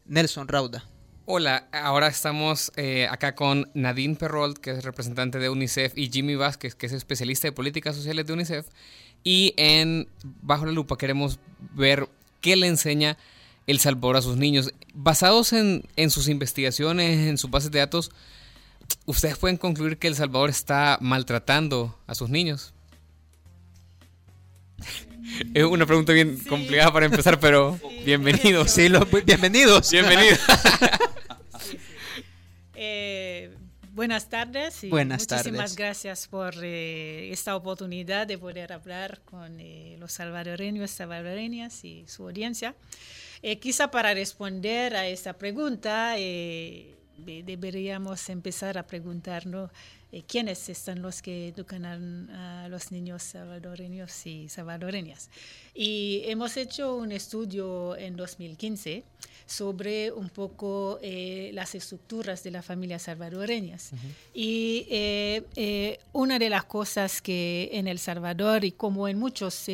[0.06, 0.90] Nelson Rauda.
[1.26, 6.36] Hola, ahora estamos eh, acá con Nadine Perrold, que es representante de UNICEF, y Jimmy
[6.36, 8.66] Vázquez, que es especialista de políticas sociales de UNICEF.
[9.24, 11.40] Y en Bajo la Lupa queremos
[11.76, 12.10] ver
[12.42, 13.18] qué le enseña
[13.66, 14.72] El Salvador a sus niños.
[14.94, 18.12] Basados en, sus investigaciones, en sus bases de datos,
[19.06, 22.74] ¿ustedes pueden concluir que El Salvador está maltratando a sus niños?
[25.54, 28.72] Es una pregunta bien complicada para empezar, pero bienvenidos.
[28.72, 28.88] Sí,
[29.26, 29.92] bienvenidos.
[29.92, 30.40] Bienvenidos.
[32.80, 33.37] Eh,
[33.98, 39.96] buenas tardes y buenas muchísimas gracias por eh, esta oportunidad de poder hablar con eh,
[40.00, 42.76] los salvadoreños, salvadoreñas y su audiencia.
[43.60, 46.16] quizá para responder a esta pregunta
[47.18, 49.72] deberíamos empezar a preguntarnos
[50.28, 55.30] quiénes están los que educan a, los niños salvadoreños y salvadoreñas.
[55.74, 59.04] Y hemos hecho un estudio en 2015
[59.48, 63.92] sobre un poco eh, las estructuras de las familias salvadoreñas.
[64.34, 69.68] Y eh, eh, una de las cosas que en El Salvador y como en muchos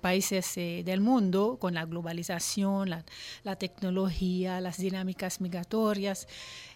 [0.00, 6.26] países del mundo, con la globalización, la, tecnología, las dinámicas migratorias,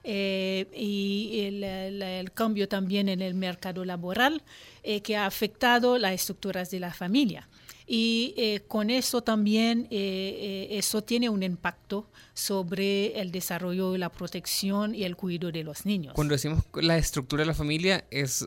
[0.04, 4.42] y el, cambio también en el mercado laboral
[5.02, 7.48] que ha afectado las estructuras de la familia
[7.86, 14.08] y eh, con eso también eh, eh, eso tiene un impacto sobre el desarrollo, la
[14.08, 16.14] protección y el cuidado de los niños.
[16.14, 18.46] Cuando decimos la estructura de la familia, es,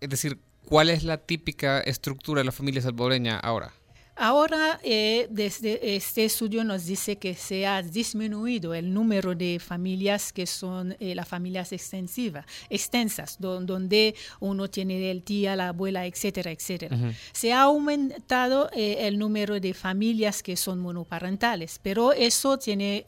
[0.00, 3.72] es decir, ¿cuál es la típica estructura de la familia salvadoreña ahora?
[4.14, 10.34] Ahora, eh, desde este estudio nos dice que se ha disminuido el número de familias
[10.34, 16.50] que son eh, las familias extensivas, extensas, donde uno tiene el tía, la abuela, etcétera,
[16.50, 16.96] etcétera.
[17.32, 23.06] Se ha aumentado eh, el número de familias que son monoparentales, pero eso tiene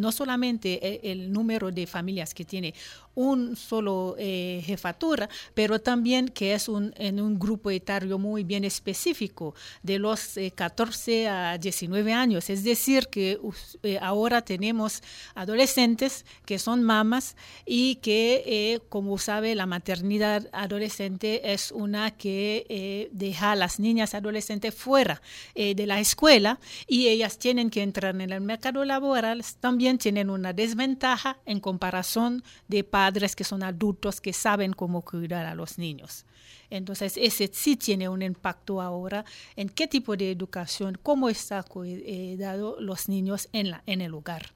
[0.00, 2.74] no solamente el número de familias que tiene
[3.14, 8.64] un solo eh, jefatura, pero también que es un, en un grupo etario muy bien
[8.64, 12.50] específico, de los 14 eh, a 19 años.
[12.50, 13.38] Es decir, que
[13.82, 15.02] eh, ahora tenemos
[15.34, 23.52] adolescentes que son mamas y que, como sabe, la maternidad adolescente es una que deja
[23.52, 25.22] a las niñas adolescentes fuera
[25.54, 30.52] de la escuela y ellas tienen que entrar en el mercado laboral, también tienen una
[30.52, 35.76] desventaja en comparación de padres padres que son adultos que saben cómo cuidar a los
[35.76, 36.24] niños.
[36.70, 42.80] Entonces, ese sí tiene un impacto ahora en qué tipo de educación, cómo está cuidado
[42.80, 44.54] los niños en, la, en el hogar.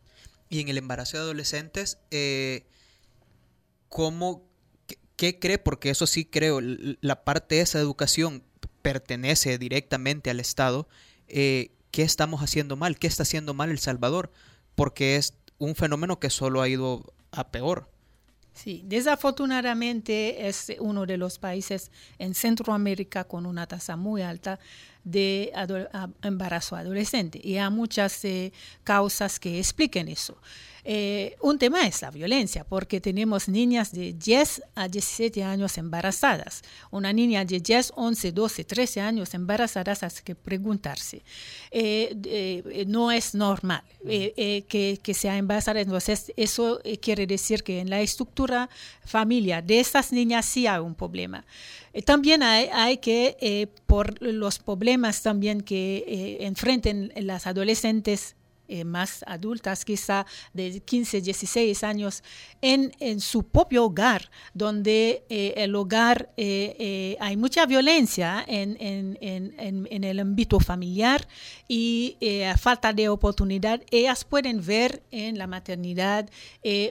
[0.49, 2.65] Y en el embarazo de adolescentes, eh,
[3.91, 4.49] ¿cómo,
[5.17, 5.59] qué, cree?
[5.59, 8.43] Porque eso sí creo, la parte de esa educación
[8.81, 10.89] pertenece directamente al Estado.
[11.27, 12.99] Eh, ¿Qué estamos haciendo mal?
[12.99, 14.33] ¿Qué está haciendo mal El Salvador?
[14.75, 17.91] Porque es un fenómeno que solo ha ido a peor.
[18.59, 24.59] Sí, desafortunadamente es uno de los países en Centroamérica con una tasa muy alta
[25.11, 25.53] de
[26.23, 28.53] embarazo adolescente y hay muchas eh,
[28.85, 30.37] causas que expliquen eso.
[30.91, 36.63] Eh, un tema es la violencia, porque tenemos niñas de 10 a 17 años embarazadas.
[36.91, 41.23] Una niña de 10, 11, 12, 13 años embarazadas hace que preguntarse.
[41.71, 45.83] Eh, eh, no es normal que, que, sea embarazada.
[45.83, 48.71] Entonces, eso quiere decir que en la estructura
[49.05, 51.45] familiar de estas niñas sí hay un problema.
[52.05, 58.37] También hay, hay que, por los problemas también que enfrenten las adolescentes
[58.71, 62.23] eh, más adultas, quizá de 15, 16 años,
[62.61, 69.17] en, en su propio hogar, donde eh, el hogar eh, hay mucha violencia en, en,
[69.21, 71.27] en, el ámbito familiar
[71.67, 72.17] y
[72.59, 76.29] falta de oportunidad, ellas pueden ver en la maternidad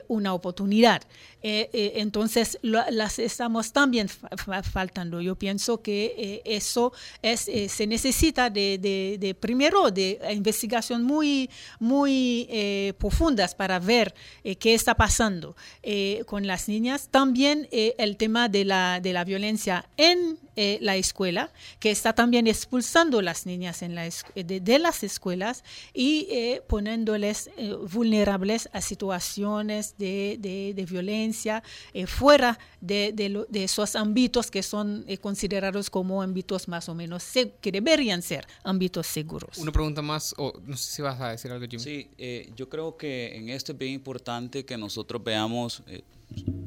[0.08, 1.04] una oportunidad.
[1.42, 5.22] entonces, las estamos también faltando.
[5.22, 12.48] Yo pienso que eso es, se necesita de, de, de primero de investigación muy muy
[12.50, 14.14] eh, profundas para ver
[14.44, 17.10] eh, qué está pasando eh, con las niñas.
[17.10, 23.22] También el tema de la, de la violencia en la escuela, que está también expulsando
[23.22, 25.64] las niñas en la de, las escuelas
[25.94, 26.28] y
[26.68, 27.52] poniéndoles
[27.92, 30.38] vulnerables a situaciones de,
[30.76, 31.62] de violencia
[32.08, 37.24] fuera de, esos ámbitos que son considerados como ámbitos más o menos
[37.62, 39.58] que deberían ser ámbitos seguros.
[39.58, 41.84] Una pregunta más, o no sé si vas a decir algo, Jimmy.
[41.84, 42.10] Sí,
[42.56, 45.84] yo creo que en esto es bien importante que nosotros veamos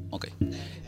[0.09, 0.27] Ok.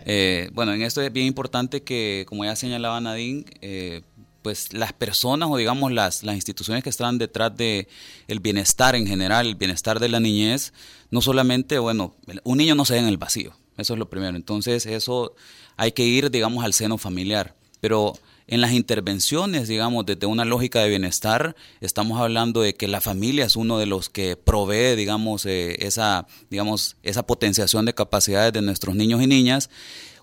[0.05, 4.01] Eh, bueno, en esto es bien importante que, como ya señalaba Nadine, eh,
[4.41, 7.87] pues las personas o digamos las, las instituciones que están detrás de
[8.27, 10.73] el bienestar en general, el bienestar de la niñez,
[11.09, 14.35] no solamente, bueno, un niño no se ve en el vacío, eso es lo primero.
[14.35, 15.33] Entonces, eso
[15.77, 17.55] hay que ir, digamos, al seno familiar.
[17.79, 18.13] Pero
[18.47, 23.45] en las intervenciones, digamos, desde una lógica de bienestar, estamos hablando de que la familia
[23.45, 28.61] es uno de los que provee, digamos, eh, esa, digamos, esa potenciación de capacidades de
[28.61, 29.69] nuestros niños y niñas.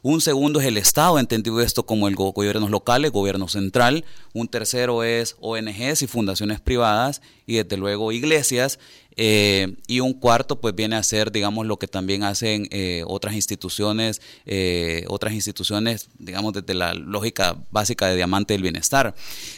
[0.03, 4.07] Un segundo es el Estado, entendido esto como el gobiernos locales, gobierno central.
[4.33, 8.79] Un tercero es ONGs y fundaciones privadas y desde luego iglesias.
[9.17, 13.35] Eh, y un cuarto pues viene a ser, digamos, lo que también hacen eh, otras
[13.35, 19.15] instituciones, eh, otras instituciones, digamos, desde la lógica básica de diamante del bienestar.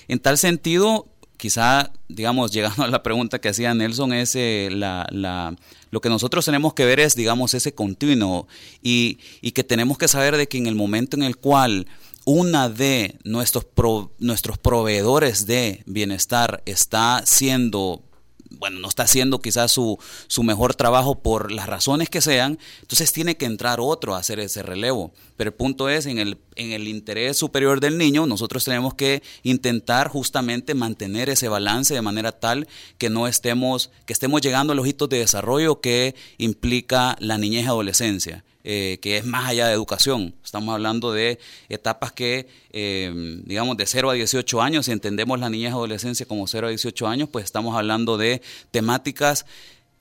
[0.08, 5.54] En tal sentido, quizá, digamos, llegando a la pregunta que hacía Nelson, es la, la,
[5.90, 8.48] lo que nosotros tenemos que ver es, digamos, ese continuo
[8.82, 11.86] y, y, que tenemos que saber de que en el momento en el cual
[12.24, 13.66] una de nuestros,
[14.18, 18.02] nuestros proveedores de bienestar está siendo
[18.62, 19.98] bueno, no está haciendo quizás su,
[20.28, 24.38] su mejor trabajo por las razones que sean, entonces tiene que entrar otro a hacer
[24.38, 25.10] ese relevo.
[25.36, 29.24] Pero el punto es, en el, en el interés superior del niño, nosotros tenemos que
[29.42, 34.76] intentar justamente mantener ese balance de manera tal que no estemos, que estemos llegando a
[34.76, 38.44] los hitos de desarrollo que implica la niñez y adolescencia.
[38.64, 40.36] Eh, que es más allá de educación.
[40.44, 45.50] Estamos hablando de etapas que, eh, digamos, de 0 a 18 años, si entendemos la
[45.50, 48.40] niñez y adolescencia como 0 a 18 años, pues estamos hablando de
[48.70, 49.46] temáticas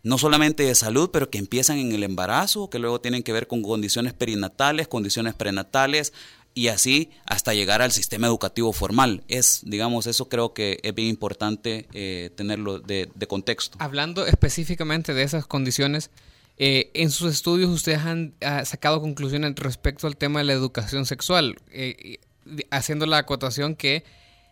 [0.03, 3.47] no solamente de salud, pero que empiezan en el embarazo, que luego tienen que ver
[3.47, 6.13] con condiciones perinatales, condiciones prenatales,
[6.53, 9.23] y así hasta llegar al sistema educativo formal.
[9.27, 13.77] Es, digamos, eso creo que es bien importante eh, tenerlo de, de contexto.
[13.79, 16.11] Hablando específicamente de esas condiciones,
[16.57, 18.35] eh, en sus estudios ustedes han
[18.65, 22.19] sacado conclusiones respecto al tema de la educación sexual, eh,
[22.69, 24.03] haciendo la acotación que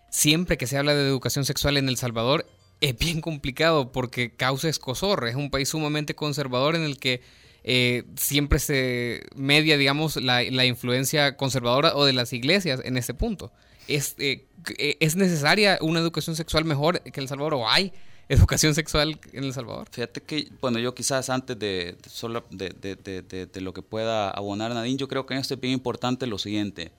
[0.10, 2.48] siempre que se habla de educación sexual en El Salvador
[2.82, 7.22] es bien complicado porque causa escosor, es un país sumamente conservador en el que
[7.64, 13.52] eh, siempre se media, digamos, la, influencia conservadora o de las iglesias en ese punto.
[13.88, 17.92] ¿Es, ¿Es necesaria una educación sexual mejor que El Salvador o hay
[18.30, 19.88] educación sexual en El Salvador?
[19.92, 24.74] Fíjate que, bueno, yo quizás antes de, solo de, de, de, lo que pueda abonar
[24.74, 26.92] Nadine, yo creo que en esto es bien importante lo siguiente.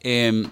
[0.00, 0.48] Em,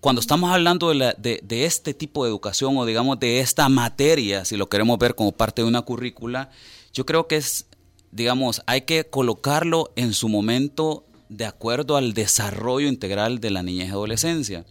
[0.00, 4.56] cuando estamos hablando de, de, este tipo de educación o digamos de esta materia, si
[4.56, 6.50] lo queremos ver como parte de una currícula,
[6.92, 7.66] yo creo que es,
[8.10, 13.88] digamos, hay que colocarlo en su momento de acuerdo al desarrollo integral de la niñez
[13.88, 14.64] y adolescencia.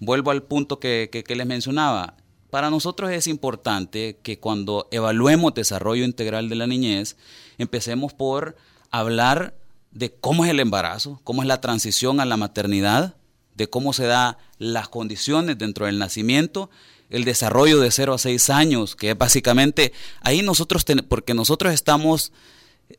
[0.00, 2.16] Vuelvo al punto que, que les mencionaba.
[2.50, 7.16] Para nosotros es importante que cuando evaluemos desarrollo integral de la niñez,
[7.58, 8.56] empecemos por
[8.90, 9.54] hablar
[9.90, 13.16] de cómo es el embarazo, cómo es la transición a la maternidad,
[13.54, 16.70] de cómo se dan las condiciones dentro del nacimiento,
[17.10, 22.32] el desarrollo de 0 a 6 años, que es básicamente ahí nosotros, porque nosotros estamos,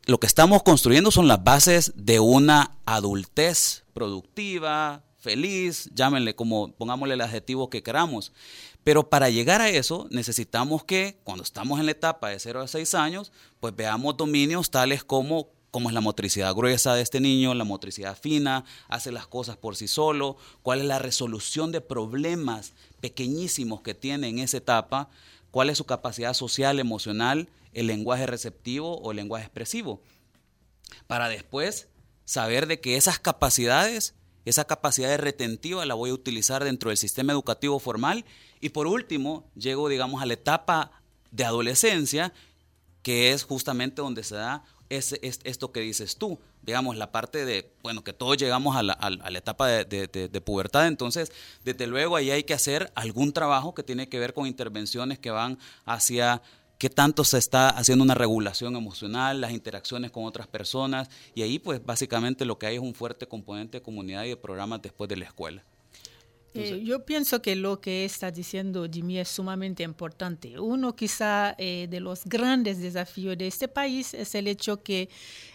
[0.06, 7.14] lo que estamos construyendo son las bases de una adultez productiva, feliz, llámenle como, pongámosle
[7.14, 8.32] el adjetivo que queramos.
[8.84, 12.68] Pero para llegar a eso necesitamos que cuando estamos en la etapa de 0 a
[12.68, 17.54] 6 años, pues veamos dominios tales como cómo es la motricidad gruesa de este niño,
[17.54, 22.72] la motricidad fina, hace las cosas por sí solo, cuál es la resolución de problemas
[23.00, 25.08] pequeñísimos que tiene en esa etapa,
[25.50, 30.02] cuál es su capacidad social, emocional, el lenguaje receptivo o el lenguaje expresivo.
[31.06, 31.88] Para después
[32.24, 34.14] saber de que esas capacidades,
[34.44, 38.24] esa capacidad retentiva la voy a utilizar dentro del sistema educativo formal
[38.60, 40.90] y por último, llego, digamos, a la etapa
[41.30, 42.32] de adolescencia,
[43.02, 47.72] que es justamente donde se da ese, esto que dices tú, digamos, la parte de,
[47.82, 51.32] bueno, que todos llegamos a la, etapa de, de, pubertad, entonces,
[51.64, 55.30] desde luego ahí hay que hacer algún trabajo que tiene que ver con intervenciones que
[55.30, 56.42] van hacia
[56.76, 61.58] qué tanto se está haciendo una regulación emocional, las interacciones con otras personas, y ahí
[61.58, 65.08] pues básicamente lo que hay es un fuerte componente de comunidad y de programas después
[65.08, 65.64] de la escuela.
[66.52, 70.58] Eh, yo pienso que lo que está diciendo Jimmy es sumamente importante.
[70.58, 75.08] Uno quizá eh, de los grandes desafíos de este país es el hecho que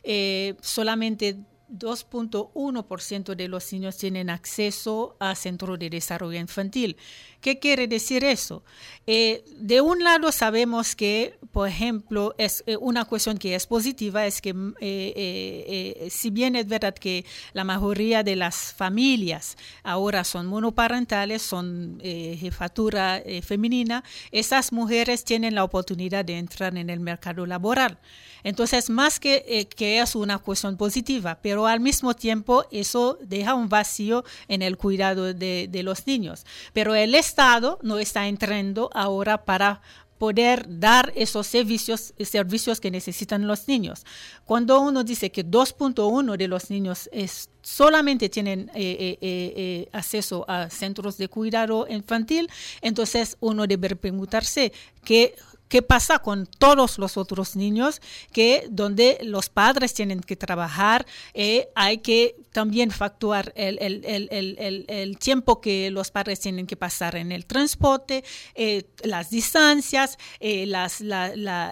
[0.03, 1.37] eh, solamente
[1.71, 6.97] 2.1% de los niños tienen acceso a centro de desarrollo infantil.
[7.41, 8.63] ¿Qué quiere decir eso?
[9.05, 14.25] Eh, de un lado sabemos que, por ejemplo, es eh, una cuestión que es positiva,
[14.25, 20.47] es que eh, si bien es verdad que la mayoría de las familias ahora son
[20.47, 27.99] monoparentales, son jefatura femenina, esas mujeres tienen la oportunidad de entrar en el mercado laboral.
[28.45, 33.67] Entonces, más que, que es una cuestión positiva, pero al mismo tiempo eso deja un
[33.67, 36.45] vacío en el cuidado de, de los niños.
[36.71, 39.81] Pero el Estado no está entrando ahora para
[40.17, 44.05] poder dar esos servicios, servicios que necesitan los niños.
[44.45, 50.45] Cuando uno dice que 2.1 de los niños es, solamente tienen eh, eh, eh, acceso
[50.47, 52.49] a centros de cuidado infantil,
[52.81, 54.71] entonces uno debe preguntarse
[55.03, 55.35] qué
[55.67, 58.01] ¿Qué pasa con todos los otros niños
[58.31, 61.05] que donde los padres tienen que trabajar?
[61.33, 67.31] Eh, hay que también factuar el, el, tiempo que los padres tienen que pasar en
[67.31, 70.63] el transporte, eh, las distancias, eh,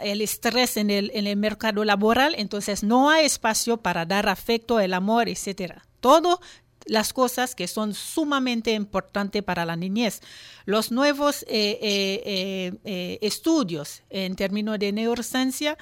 [0.03, 2.33] el estrés en el, en el mercado laboral.
[2.37, 5.85] Entonces no hay espacio para dar afecto, el amor, etcétera.
[5.99, 6.41] Todo
[6.85, 10.21] las cosas que son sumamente importantes para la niñez.
[10.65, 15.77] Los nuevos eh, eh, eh, estudios en términos de neurociencia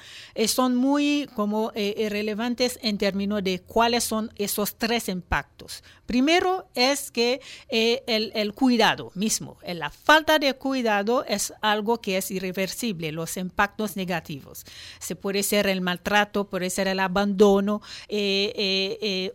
[0.46, 5.82] son muy como relevantes en términos de cuáles son esos tres impactos.
[6.12, 7.40] Primero es que
[7.70, 13.96] el, el, cuidado mismo, la falta de cuidado es algo que es irreversible, los impactos
[13.96, 14.66] negativos.
[14.98, 17.80] Se puede ser el maltrato, puede ser el abandono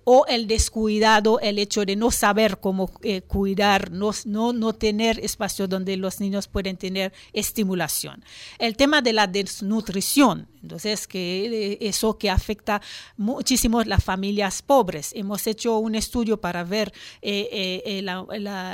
[0.04, 5.68] o el descuidado, el hecho de no saber cómo eh, cuidar, no, no, tener espacio
[5.68, 8.24] donde los niños pueden tener estimulación.
[8.60, 12.82] El tema de la desnutrición, entonces, que eh, eso que afecta
[13.16, 15.12] muchísimo las familias pobres.
[15.16, 18.26] Hemos hecho un estudio para ver eh, la,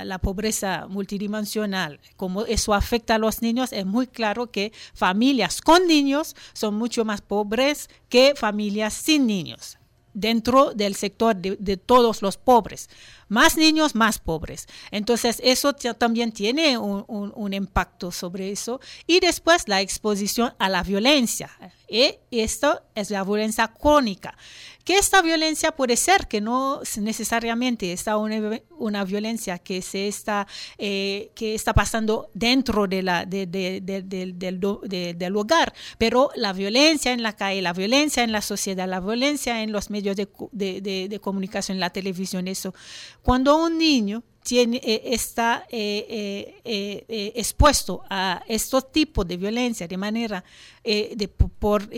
[0.06, 3.72] la, pobreza multidimensional, cómo eso afecta a los niños.
[3.72, 9.78] Es muy claro que familias con niños son mucho más pobres que familias sin niños
[10.14, 12.90] dentro del sector de, todos los pobres.
[13.30, 14.68] Más niños, más pobres.
[14.92, 18.80] Entonces, eso también tiene un, impacto sobre eso.
[19.08, 21.50] Y después la exposición a la violencia.
[21.90, 24.36] Y esto es la violencia crónica
[24.84, 30.48] que esta violencia puede ser que no necesariamente está una, una violencia que se está
[30.78, 35.74] eh, que está pasando dentro de la de, del, del hogar.
[35.98, 39.90] Pero la violencia en la calle la violencia en la sociedad la violencia en los
[39.90, 42.74] medios de, comunicación la televisión eso.
[43.22, 49.98] Cuando un niño tiene, eh, está eh, eh, expuesto a estos tipos de violencia de
[49.98, 50.44] manera
[50.84, 51.90] de, por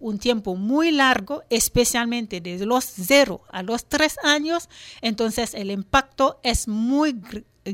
[0.00, 4.68] un tiempo muy largo, especialmente desde los 0 a los 3 años,
[5.02, 7.20] entonces el impacto es muy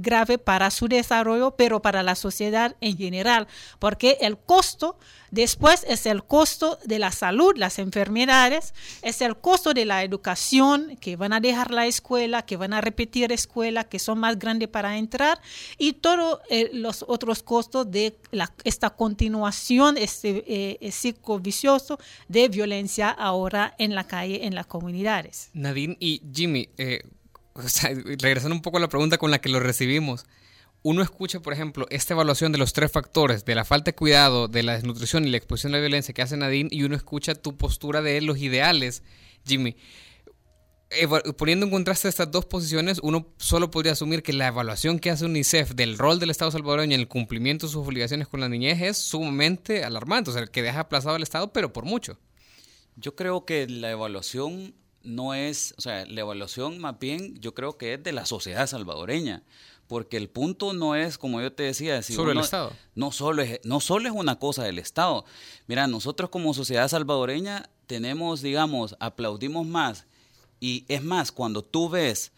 [0.01, 3.47] grave para su desarrollo, pero para la sociedad en general,
[3.79, 4.99] porque el costo
[5.31, 10.97] después es el costo de la salud, las enfermedades, es el costo de la educación,
[11.01, 14.69] que van a dejar la escuela, que van a repetir escuela, que son más grandes
[14.69, 15.41] para entrar,
[15.79, 18.17] y todos eh, los otros costos de
[18.65, 25.51] esta continuación, este eh, ciclo vicioso de violencia ahora en la calle, en las comunidades.
[25.53, 27.03] Nadine y Jimmy, eh,
[28.21, 30.27] regresando un poco a la pregunta con la que lo recibimos,
[30.83, 34.47] uno escucha, por ejemplo, esta evaluación de los tres factores, de la falta de cuidado,
[34.47, 37.35] de la desnutrición y la exposición a la violencia que hace Nadine, y uno escucha
[37.35, 39.03] tu postura de los ideales,
[39.45, 39.77] Jimmy.
[41.37, 45.25] Poniendo en contraste estas dos posiciones, uno solo podría asumir que la evaluación que hace
[45.25, 48.81] UNICEF del rol del Estado salvadoreño en el cumplimiento de sus obligaciones con la niñez
[48.81, 52.17] es sumamente alarmante, o sea, que deja aplazado al Estado, pero por mucho.
[52.95, 54.77] Yo creo que la evaluación
[55.07, 58.67] no es, o sea, la evaluación más bien yo creo que es de la sociedad
[58.67, 59.43] salvadoreña,
[59.87, 62.73] porque el punto no es, como yo te decía, si el Estado.
[62.95, 65.25] No solo, es, no solo es una cosa del Estado.
[65.69, 70.07] Mira, nosotros como sociedad salvadoreña tenemos, digamos, aplaudimos más.
[70.59, 72.33] Y es más, cuando tú ves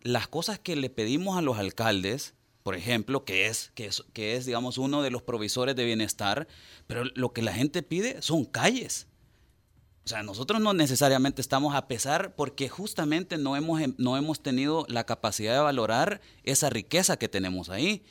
[0.00, 4.36] las cosas que le pedimos a los alcaldes, por ejemplo, que es, que es, que
[4.36, 6.48] es digamos, uno de los provisores de bienestar,
[6.86, 9.08] pero lo que la gente pide son calles
[10.04, 14.42] o sea, nosotros no necesariamente estamos a pesar porque justamente no hemos, em, no hemos
[14.42, 18.04] tenido la capacidad de valorar esa riqueza que tenemos ahí.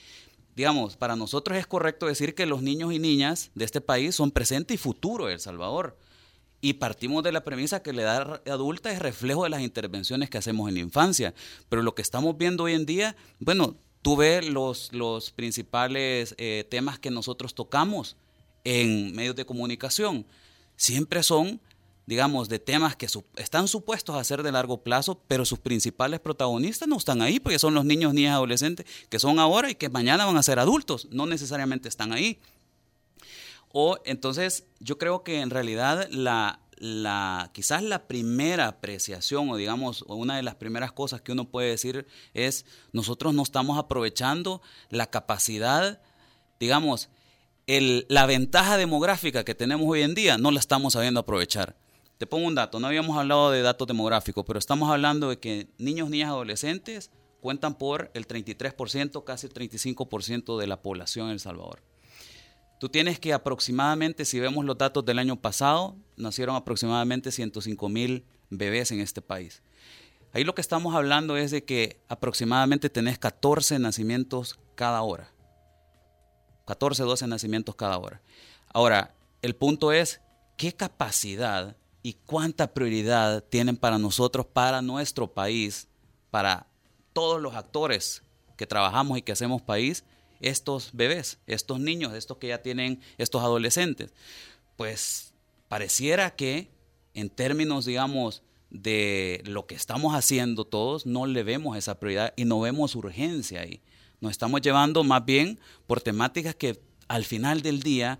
[0.55, 4.31] Digamos, para nosotros es correcto decir que los niños y niñas de este país son
[4.31, 5.99] presente y futuro de El Salvador.
[6.61, 10.39] Y partimos de la premisa que la edad adulta es reflejo de las intervenciones que
[10.39, 11.35] hacemos en la infancia.
[11.69, 16.65] Pero lo que estamos viendo hoy en día, bueno, tú ves los, los principales eh,
[16.71, 18.15] temas que nosotros tocamos
[18.63, 20.25] en medios de comunicación.
[20.75, 21.61] Siempre son
[22.05, 26.87] digamos, de temas que están supuestos a ser de largo plazo, pero sus principales protagonistas
[26.87, 30.25] no están ahí, porque son los niños, niñas, adolescentes que son ahora y que mañana
[30.25, 32.39] van a ser adultos, no necesariamente están ahí.
[33.71, 40.03] O entonces yo creo que en realidad la, la, quizás la primera apreciación o digamos
[40.03, 45.07] una de las primeras cosas que uno puede decir es nosotros no estamos aprovechando la
[45.07, 46.01] capacidad,
[46.59, 47.09] digamos,
[47.65, 51.75] el, la ventaja demográfica que tenemos hoy en día no la estamos sabiendo aprovechar.
[52.23, 55.67] Te pongo un dato, no habíamos hablado de datos demográficos, pero estamos hablando de que
[55.77, 57.11] niños, niñas, adolescentes
[57.41, 61.83] cuentan por el 33%, casi el 35% de la población en El Salvador.
[62.79, 68.23] Tú tienes que aproximadamente, si vemos los datos del año pasado, nacieron aproximadamente 105 mil
[68.49, 69.61] bebés en este país.
[70.31, 75.33] Ahí lo que estamos hablando es de que aproximadamente tenés 14 nacimientos cada hora.
[76.67, 78.21] 14, 12 nacimientos cada hora.
[78.69, 80.21] Ahora, el punto es,
[80.55, 85.87] ¿qué capacidad y cuánta prioridad tienen para nosotros, para nuestro país,
[86.29, 86.67] para
[87.13, 88.23] todos los actores
[88.57, 90.03] que trabajamos y que hacemos país,
[90.41, 94.13] estos bebés, estos niños, estos que ya tienen, estos adolescentes?
[94.75, 95.33] Pues
[95.69, 96.69] pareciera que
[97.13, 102.43] en términos, digamos, de lo que estamos haciendo todos, no le vemos esa prioridad y
[102.43, 103.81] no vemos urgencia ahí.
[104.19, 108.19] Nos estamos llevando más bien por temáticas que al final del día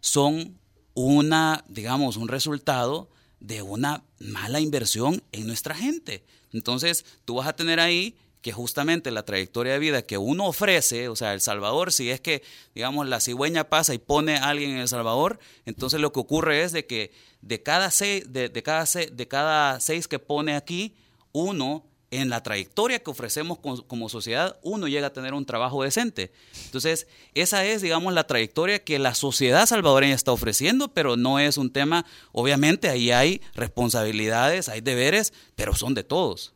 [0.00, 0.58] son
[0.94, 3.08] una, digamos, un resultado
[3.42, 6.24] de una mala inversión en nuestra gente.
[6.52, 11.08] Entonces, tú vas a tener ahí que justamente la trayectoria de vida que uno ofrece,
[11.08, 12.42] o sea, El Salvador, si es que,
[12.74, 16.62] digamos, la cigüeña pasa y pone a alguien en El Salvador, entonces lo que ocurre
[16.62, 20.94] es de que de cada seis, de, cada, de cada seis que pone aquí,
[21.32, 26.30] uno en la trayectoria que ofrecemos como sociedad, uno llega a tener un trabajo decente.
[26.66, 31.56] Entonces, esa es, digamos, la trayectoria que la sociedad salvadoreña está ofreciendo, pero no es
[31.56, 36.52] un tema, obviamente ahí hay responsabilidades, hay deberes, pero son de todos.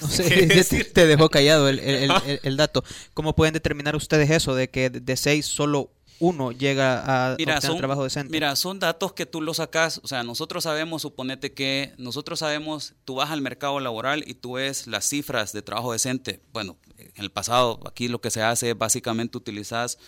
[0.00, 0.46] No sé,
[0.94, 2.84] te, dejó callado el, el, dato.
[3.12, 5.90] ¿Cómo pueden determinar ustedes eso de que de seis solo
[6.20, 8.30] uno llega a mira, un trabajo decente.
[8.30, 12.94] Mira, son datos que tú los sacas, o sea, nosotros sabemos, suponete que nosotros sabemos,
[13.04, 16.40] tú vas al mercado laboral y tú ves las cifras de trabajo decente.
[16.52, 19.98] Bueno, en el pasado aquí lo que se hace es básicamente utilizas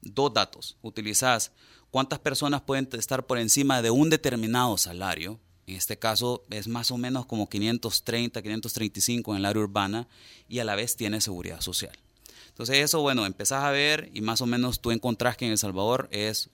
[0.00, 0.76] dos datos.
[0.82, 1.52] Utilizas
[1.90, 5.40] cuántas personas pueden estar por encima de un determinado salario.
[5.66, 10.06] En este caso es más o menos como 530, 535 en el área urbana
[10.48, 11.98] y a la vez tiene seguridad social.
[12.56, 15.58] Entonces eso, bueno, empezás a ver y más o menos tú encontrás que en El
[15.58, 16.48] Salvador es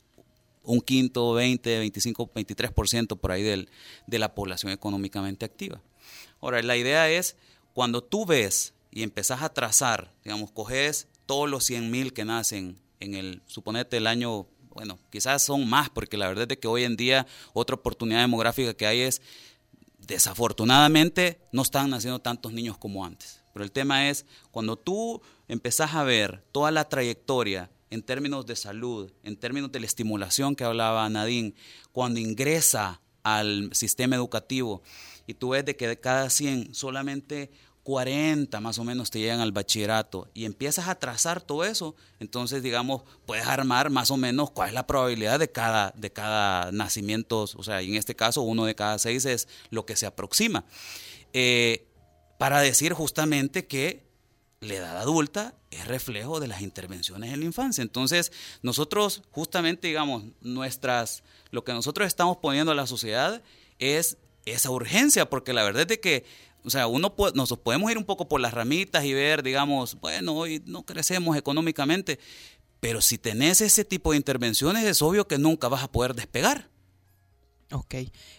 [0.64, 3.70] un quinto, 20, 25, 23% por ahí del,
[4.08, 5.80] de la población económicamente activa.
[6.40, 7.36] Ahora, la idea es,
[7.72, 12.80] cuando tú ves y empezás a trazar, digamos, coges todos los 100 mil que nacen
[12.98, 16.82] en el, suponete, el año, bueno, quizás son más, porque la verdad es que hoy
[16.82, 19.22] en día otra oportunidad demográfica que hay es,
[20.00, 23.40] desafortunadamente, no están naciendo tantos niños como antes.
[23.52, 25.20] Pero el tema es, cuando tú
[25.52, 30.56] empezás a ver toda la trayectoria en términos de salud, en términos de la estimulación
[30.56, 31.54] que hablaba Nadine,
[31.92, 34.82] cuando ingresa al sistema educativo
[35.26, 37.50] y tú ves de que de cada 100 solamente
[37.82, 42.62] 40 más o menos te llegan al bachillerato y empiezas a trazar todo eso, entonces
[42.62, 47.42] digamos, puedes armar más o menos cuál es la probabilidad de cada, de cada nacimiento,
[47.42, 50.64] o sea, en este caso uno de cada seis es lo que se aproxima.
[51.34, 51.88] Eh,
[52.38, 54.11] para decir justamente que
[54.62, 57.82] la edad adulta es reflejo de las intervenciones en la infancia.
[57.82, 58.32] Entonces,
[58.62, 63.42] nosotros justamente, digamos, nuestras, lo que nosotros estamos poniendo a la sociedad
[63.78, 66.24] es esa urgencia, porque la verdad es que,
[66.64, 70.34] o sea, uno nos podemos ir un poco por las ramitas y ver, digamos, bueno,
[70.34, 72.20] hoy no crecemos económicamente,
[72.78, 76.70] pero si tenés ese tipo de intervenciones, es obvio que nunca vas a poder despegar.
[77.72, 77.94] Ok,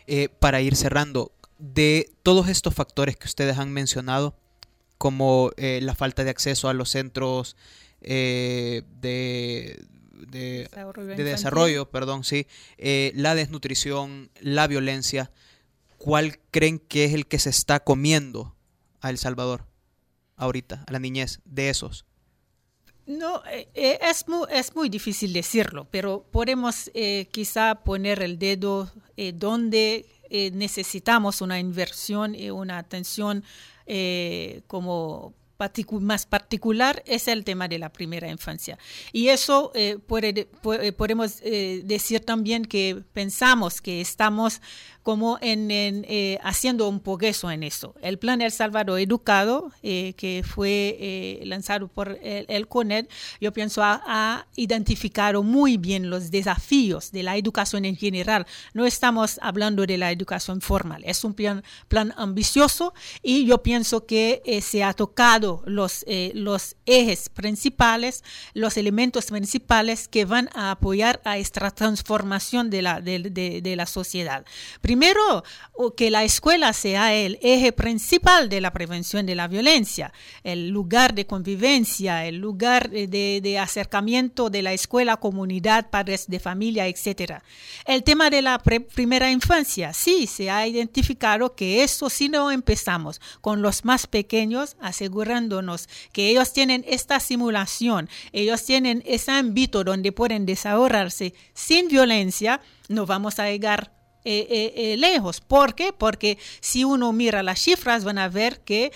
[0.07, 4.36] eh, para ir cerrando, de todos estos factores que ustedes han mencionado,
[4.97, 7.55] como eh, la falta de acceso a los centros
[8.01, 9.85] eh, de,
[10.27, 10.69] de,
[11.17, 15.31] desarrollo, perdón, sí, eh, la desnutrición, la violencia,
[15.97, 18.55] ¿cuál creen que es el que se está comiendo
[19.01, 19.65] a El Salvador
[20.35, 22.05] ahorita, a la niñez de esos?
[23.05, 26.89] No, es muy, es muy difícil decirlo, pero podemos
[27.31, 28.89] quizá poner el dedo
[29.33, 30.05] donde
[30.36, 33.43] eh, necesitamos una inversión y una atención
[33.86, 35.36] eh, como
[36.01, 38.79] más particular es el tema de la primera infancia.
[39.11, 40.45] Y eso eh, puede,
[40.97, 44.59] podemos decir también que pensamos que estamos
[45.04, 47.93] como en, eh, haciendo un progreso en eso.
[48.01, 53.08] El plan El Salvador Educado, eh, que fue eh, lanzado por el, el, CONED,
[53.39, 58.45] yo pienso ha, identificado muy bien los desafíos de la educación en general.
[58.74, 64.06] No estamos hablando de la educación formal, es un plan, plan ambicioso y yo pienso
[64.06, 68.24] que se ha tocado los, los ejes principales,
[68.54, 74.45] los elementos principales que van a apoyar a esta transformación de la, de, la sociedad.
[75.95, 80.13] Que la escuela sea el eje principal de la prevención de la violencia,
[80.43, 86.87] el lugar de convivencia, el lugar de, acercamiento de la escuela, comunidad, padres de familia,
[86.87, 87.41] etc.
[87.85, 93.21] El tema de la primera infancia, sí, se ha identificado que eso si no empezamos
[93.41, 100.11] con los más pequeños, asegurándonos que ellos tienen esta simulación, ellos tienen ese ámbito donde
[100.11, 105.41] pueden desahogarse sin violencia, no vamos a llegar eh, eh, eh, lejos.
[105.41, 105.91] ¿Por qué?
[105.91, 108.91] Porque si uno mira las cifras van a ver que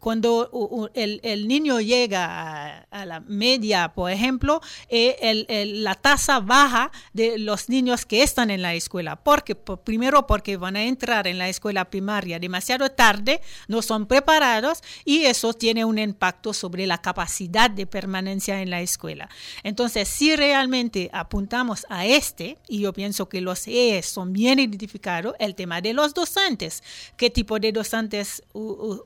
[0.00, 4.60] cuando el, niño llega a, la media, por ejemplo,
[4.90, 9.16] la tasa baja de los niños que están en la escuela.
[9.16, 14.82] Porque, primero porque van a entrar en la escuela primaria demasiado tarde, no son preparados
[15.04, 19.28] y eso tiene un impacto sobre la capacidad de permanencia en la escuela.
[19.62, 25.34] Entonces, si realmente apuntamos a este, y yo pienso que los EES son bien identificados,
[25.38, 26.82] el tema de los docentes,
[27.16, 28.42] qué tipo de docentes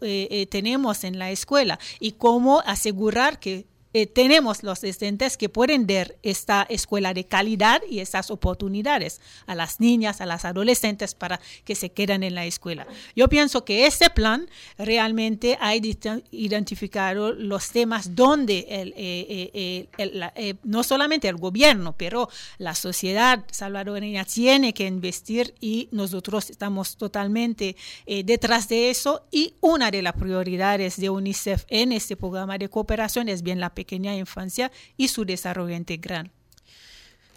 [0.03, 5.49] eh, eh, tenemos en la escuela y cómo asegurar que eh, tenemos los estudiantes que
[5.49, 11.15] pueden dar esta escuela de calidad y estas oportunidades a las niñas, a las adolescentes
[11.15, 12.87] para que se queden en la escuela.
[13.15, 21.29] Yo pienso que este plan realmente ha identificado los temas donde eh, eh, no solamente
[21.29, 22.29] el gobierno, pero
[22.59, 27.77] la sociedad salvadoreña tiene que investir y nosotros estamos totalmente
[28.07, 33.29] detrás de eso y una de las prioridades de UNICEF en este programa de cooperación
[33.29, 36.31] es bien la pequeña infancia y su desarrollo integral.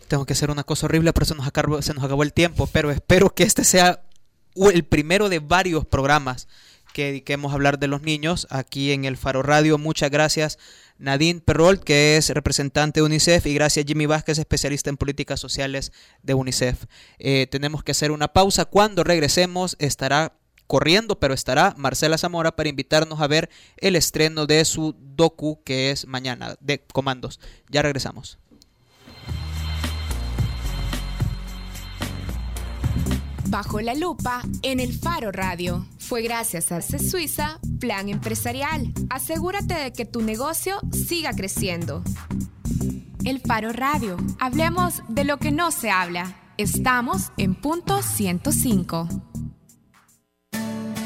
[0.08, 2.68] Tengo que hacer una cosa horrible, pero se nos acabó, se nos acabó el tiempo,
[2.72, 4.04] pero espero que este sea
[4.56, 6.48] el primero de varios programas
[6.94, 9.80] que dediquemos a hablar de los niños aquí en el Faro Radio.
[9.80, 10.60] Muchas gracias
[11.00, 15.92] Nadine Perrolt, que es representante de UNICEF, y gracias Jimmy Vázquez, especialista en políticas sociales
[16.22, 16.86] de UNICEF.
[17.18, 18.66] Eh, tenemos que hacer una pausa.
[18.66, 20.38] Cuando regresemos estará
[20.68, 25.92] corriendo, pero estará Marcela Zamora para invitarnos a ver el estreno de su docu que
[25.92, 27.40] es mañana de comandos.
[27.70, 28.40] Ya regresamos.
[33.48, 35.86] Bajo la lupa en el Faro Radio.
[36.00, 38.92] Fue gracias a C Suiza Plan Empresarial.
[39.10, 42.04] Asegúrate de que tu negocio siga creciendo.
[43.24, 44.18] El Faro Radio.
[44.40, 46.36] Hablemos de lo que no se habla.
[46.58, 49.08] Estamos en punto 105.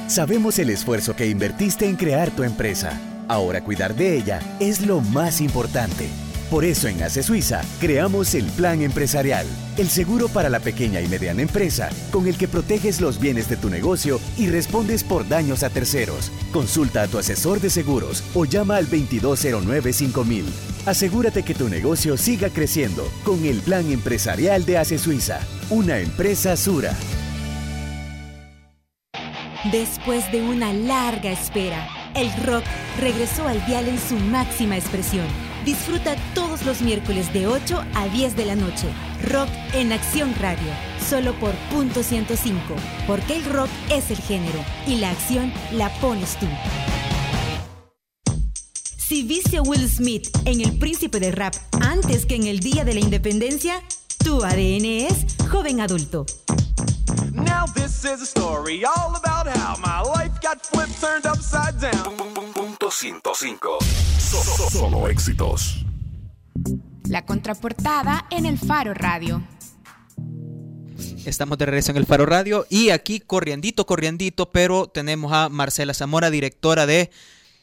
[0.08, 3.00] Sabemos el esfuerzo que invertiste en crear tu empresa.
[3.28, 6.10] Ahora cuidar de ella es lo más importante.
[6.50, 9.46] Por eso en ACE Suiza creamos el Plan Empresarial,
[9.78, 13.56] el seguro para la pequeña y mediana empresa, con el que proteges los bienes de
[13.56, 16.32] tu negocio y respondes por daños a terceros.
[16.52, 20.46] Consulta a tu asesor de seguros o llama al 2209-5000.
[20.88, 25.40] Asegúrate que tu negocio siga creciendo con el Plan Empresarial de ACE Suiza,
[25.70, 26.96] una empresa Sura.
[29.66, 31.86] Después de una larga espera,
[32.16, 32.64] el rock
[32.98, 35.28] regresó al dial en su máxima expresión.
[35.66, 38.88] Disfruta todos los miércoles de 8 a 10 de la noche.
[39.30, 40.72] Rock en Acción Radio,
[41.10, 42.58] solo por punto 105,
[43.06, 46.48] porque el rock es el género y la acción la pones tú.
[48.98, 52.86] Si viste a Will Smith en El Príncipe de Rap antes que en el Día
[52.86, 53.84] de la Independencia,
[54.24, 56.26] tu ADN es joven adulto.
[57.46, 62.16] Now this is a story all about how my life got flipped, turned upside down.
[62.54, 63.80] Punto 105.
[64.70, 65.86] solo éxitos.
[67.08, 69.42] La contraportada en el Faro Radio.
[71.26, 75.94] Estamos de regreso en el Faro Radio y aquí corriendito, corriendito, pero tenemos a Marcela
[75.94, 77.10] Zamora, directora de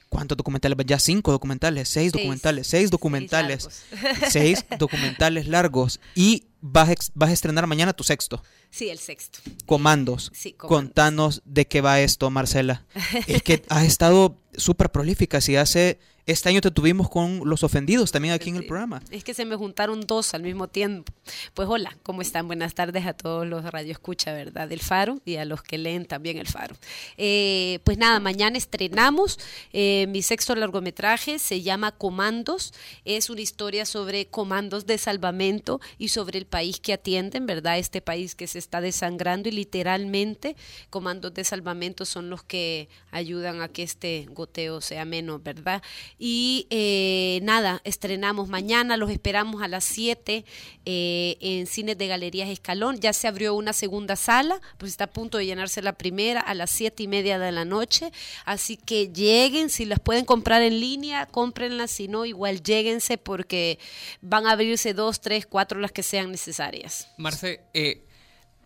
[0.09, 0.77] ¿Cuántos documentales?
[0.87, 3.85] Ya cinco documentales, seis, documentales, seis documentales,
[4.31, 6.01] seis, documentales largos.
[6.15, 8.43] Y vas a, vas a estrenar mañana tu sexto.
[8.71, 9.39] Sí, el sexto.
[9.67, 10.31] Comandos.
[10.35, 12.85] Sí, Contanos de qué va esto, Marcela.
[13.27, 15.41] es que has estado súper prolífica.
[15.41, 19.01] Si hace Este año te tuvimos con los ofendidos también aquí en el programa.
[19.13, 21.13] Es que se me juntaron dos al mismo tiempo.
[21.55, 22.49] Pues hola, ¿cómo están?
[22.49, 24.67] Buenas tardes a todos los radioescucha, ¿verdad?
[24.67, 26.75] Del Faro y a los que leen también el Faro.
[27.17, 29.39] Eh, pues nada, mañana estrenamos
[29.73, 32.75] eh, mi sexto largometraje, se llama Comandos.
[33.05, 37.79] Es una historia sobre comandos de salvamento y sobre el país que atienden, ¿verdad?
[37.79, 40.57] Este país que se está desangrando y literalmente
[40.91, 45.85] comandos de salvamento son los que ayudan a que este goteo sea menos, ¿verdad?
[46.19, 50.45] Y eh, nada, estrenamos mañana, los esperamos a las 7
[50.87, 52.99] eh, en Cines de Galerías Escalón.
[53.01, 56.55] Ya se abrió una segunda sala, pues está a punto de llenarse la primera a
[56.55, 58.13] las 7 y media de la noche.
[58.47, 63.79] Así que lleguen, si las pueden comprar en línea, cómprenlas, si no, igual lléguense porque
[64.23, 67.09] van a abrirse dos, tres, cuatro las que sean necesarias.
[67.19, 68.07] Marce, eh,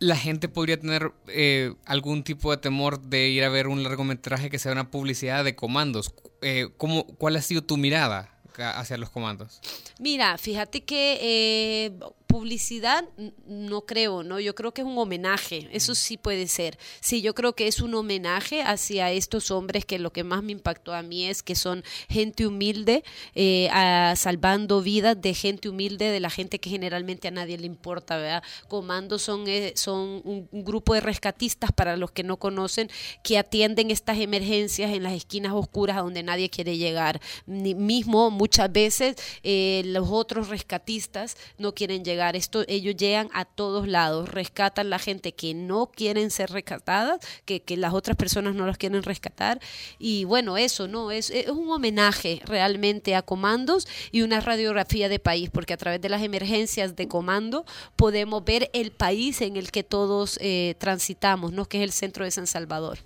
[0.01, 4.48] la gente podría tener eh, algún tipo de temor de ir a ver un largometraje
[4.51, 6.12] que sea una publicidad de comandos.
[6.40, 9.61] Eh, ¿cómo, ¿Cuál ha sido tu mirada hacia los comandos?
[9.98, 11.92] Mira, fíjate que eh,
[12.31, 13.05] publicidad
[13.49, 14.39] no creo, ¿no?
[14.39, 16.78] Yo creo que es un homenaje, eso sí puede ser.
[17.01, 20.53] Sí, yo creo que es un homenaje hacia estos hombres que lo que más me
[20.53, 23.03] impactó a mí es que son gente humilde,
[23.35, 23.68] eh,
[24.14, 28.45] salvando vidas de gente humilde, de la gente que generalmente a nadie le importa, ¿verdad?
[28.68, 32.89] Comandos son, eh, son un, grupo de rescatistas, para los que no conocen,
[33.24, 37.20] que atienden estas emergencias en las esquinas oscuras a donde nadie quiere llegar.
[37.47, 43.45] Ni, mismo muchas veces eh, los otros rescatistas no quieren llegar esto, ellos llegan a
[43.45, 48.66] todos lados, rescatan la gente que no quieren ser rescatadas, que, las otras personas no
[48.66, 49.61] los quieren rescatar.
[49.99, 51.11] Y bueno, eso, ¿no?
[51.11, 56.01] Es, es un homenaje realmente a comandos y una radiografía de país, porque a través
[56.01, 57.64] de las emergencias de comando
[57.97, 61.64] podemos ver el país en el que todos eh, transitamos, ¿no?
[61.64, 62.99] Que es el centro de San Salvador.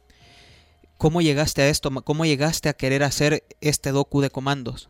[0.96, 1.90] ¿Cómo llegaste a esto?
[2.02, 4.88] ¿Cómo llegaste a querer hacer este docu de comandos?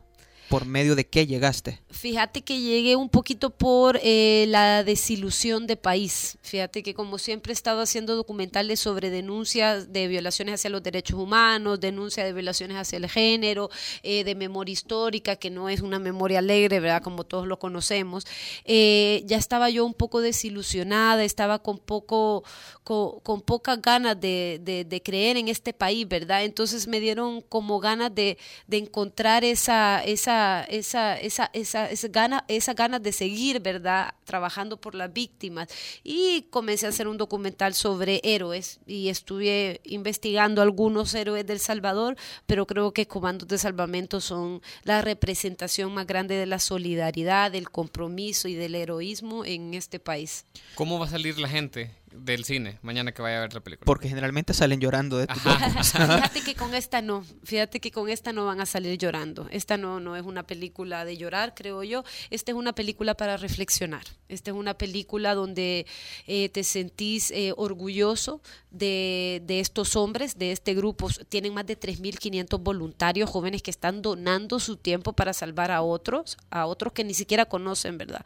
[0.49, 1.80] ¿Por medio de qué llegaste?
[1.90, 6.38] Fíjate que llegué un poquito por eh, la desilusión de país.
[6.42, 11.18] Fíjate que como siempre he estado haciendo documentales sobre denuncias de violaciones hacia los derechos
[11.18, 13.70] humanos, denuncias de violaciones hacia el género,
[14.03, 17.03] eh, de memoria histórica, que no es una memoria alegre, ¿verdad?
[17.03, 18.26] Como todos lo conocemos.
[18.64, 22.45] Eh, ya estaba yo un poco desilusionada, estaba con poco,
[22.85, 26.45] con, pocas ganas de, de, creer en este país, ¿verdad?
[26.45, 30.35] Entonces me dieron como ganas de, de encontrar esa, esa
[30.68, 34.14] esa, esa, esa, esa, gana, esa ganas de seguir, ¿verdad?
[34.24, 35.68] Trabajando por las víctimas.
[36.03, 42.16] Y comencé a hacer un documental sobre héroes y estuve investigando algunos héroes del Salvador,
[42.47, 47.70] pero creo que Comandos de Salvamento son la representación más grande de la solidaridad, del
[47.70, 50.45] compromiso y del heroísmo en este país.
[50.74, 51.91] ¿Cómo va a salir la gente?
[52.14, 53.84] Del cine mañana que vaya a ver la película.
[53.84, 58.32] Porque generalmente salen llorando de tu Fíjate que con esta no, fíjate que con esta
[58.32, 59.48] no van a salir llorando.
[59.50, 62.04] Esta no, no es una película de llorar, creo yo.
[62.30, 64.04] Esta es una película para reflexionar.
[64.35, 65.87] Esta es una película donde
[66.26, 71.09] eh, te sentís eh, orgulloso de, de, estos hombres, de este grupo.
[71.28, 76.37] Tienen más de 3.500 voluntarios jóvenes que están donando su tiempo para salvar a otros,
[76.51, 78.24] a otros que ni siquiera conocen, ¿verdad?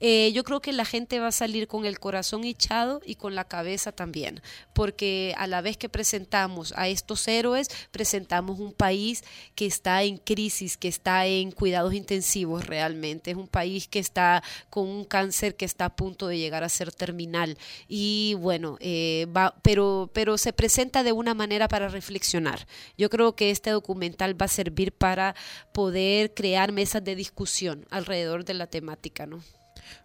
[0.00, 3.34] Eh, yo creo que la gente va a salir con el corazón hinchado y con
[3.34, 4.40] la cabeza también,
[4.72, 10.18] porque a la vez que presentamos a estos héroes, presentamos un país que está en
[10.18, 15.47] crisis, que está en cuidados intensivos realmente, es un país que está con un cáncer
[15.56, 20.38] que está a punto de llegar a ser terminal y bueno, eh, va, pero, pero
[20.38, 22.66] se presenta de una manera para reflexionar.
[22.96, 25.34] Yo creo que este documental va a servir para
[25.72, 29.42] poder crear mesas de discusión alrededor de la temática, ¿no?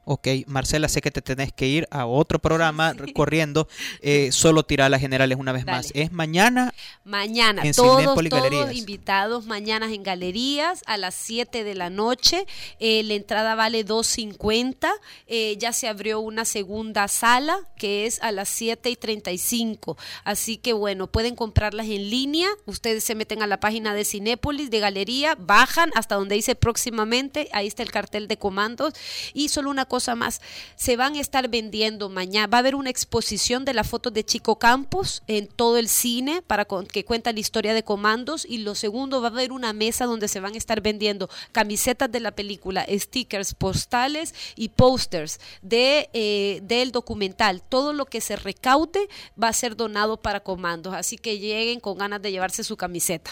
[0.06, 3.68] Ok, Marcela, sé que te tenés que ir a otro programa corriendo.
[4.02, 5.92] Eh, solo tirar las generales una vez más.
[5.94, 6.74] Es mañana.
[7.06, 12.46] Mañana, todos, todos invitados mañana en galerías a las 7 de la noche.
[12.80, 14.90] Eh, la entrada vale 2.50.
[15.28, 19.98] Eh, ya se abrió una segunda sala que es a las 7 y 35.
[20.26, 22.50] Así que bueno, pueden comprarlas en línea.
[22.66, 27.48] Ustedes se meten a la página de Cinépolis, de galería, bajan hasta donde dice próximamente.
[27.54, 28.94] Ahí está el cartel de comandos.
[29.34, 30.40] Y solo una cosa más,
[30.76, 34.24] se van a estar vendiendo mañana, va a haber una exposición de la foto de
[34.24, 38.76] Chico Campos en todo el cine para que cuenta la historia de comandos y lo
[38.76, 42.32] segundo va a haber una mesa donde se van a estar vendiendo camisetas de la
[42.32, 47.62] película, stickers, postales y posters de, eh, del documental.
[47.68, 49.08] Todo lo que se recaute
[49.42, 53.32] va a ser donado para comandos, así que lleguen con ganas de llevarse su camiseta.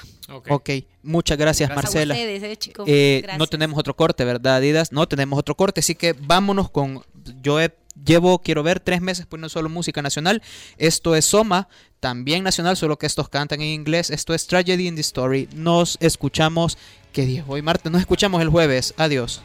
[0.49, 0.69] Ok,
[1.03, 2.17] muchas gracias, Marcela.
[2.17, 2.41] Eh,
[2.85, 4.91] eh, no tenemos otro corte, ¿verdad, Adidas?
[4.91, 7.03] No tenemos otro corte, así que vámonos con...
[7.41, 7.59] Yo
[8.05, 10.41] llevo, quiero ver, tres meses poniendo solo música nacional.
[10.77, 11.67] Esto es Soma,
[11.99, 14.09] también nacional, solo que estos cantan en inglés.
[14.09, 15.49] Esto es Tragedy in the Story.
[15.53, 16.77] Nos escuchamos,
[17.11, 17.43] ¿qué día?
[17.49, 18.93] Hoy martes, nos escuchamos el jueves.
[18.95, 19.41] Adiós.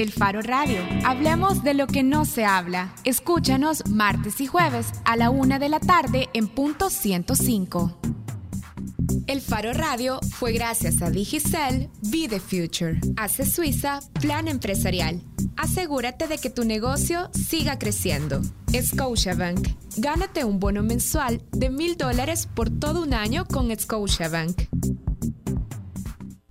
[0.00, 0.78] El Faro Radio.
[1.04, 2.94] Hablemos de lo que no se habla.
[3.04, 7.98] Escúchanos martes y jueves a la una de la tarde en punto 105.
[9.26, 12.98] El Faro Radio fue gracias a Digicel Be the Future.
[13.18, 15.20] Hace Suiza Plan Empresarial.
[15.58, 18.40] Asegúrate de que tu negocio siga creciendo.
[18.72, 19.68] Scotiabank.
[19.98, 24.62] Gánate un bono mensual de mil dólares por todo un año con Scotiabank.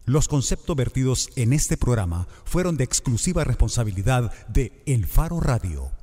[0.09, 5.98] Los conceptos vertidos en este programa fueron de exclusiva responsabilidad de El Faro Radio.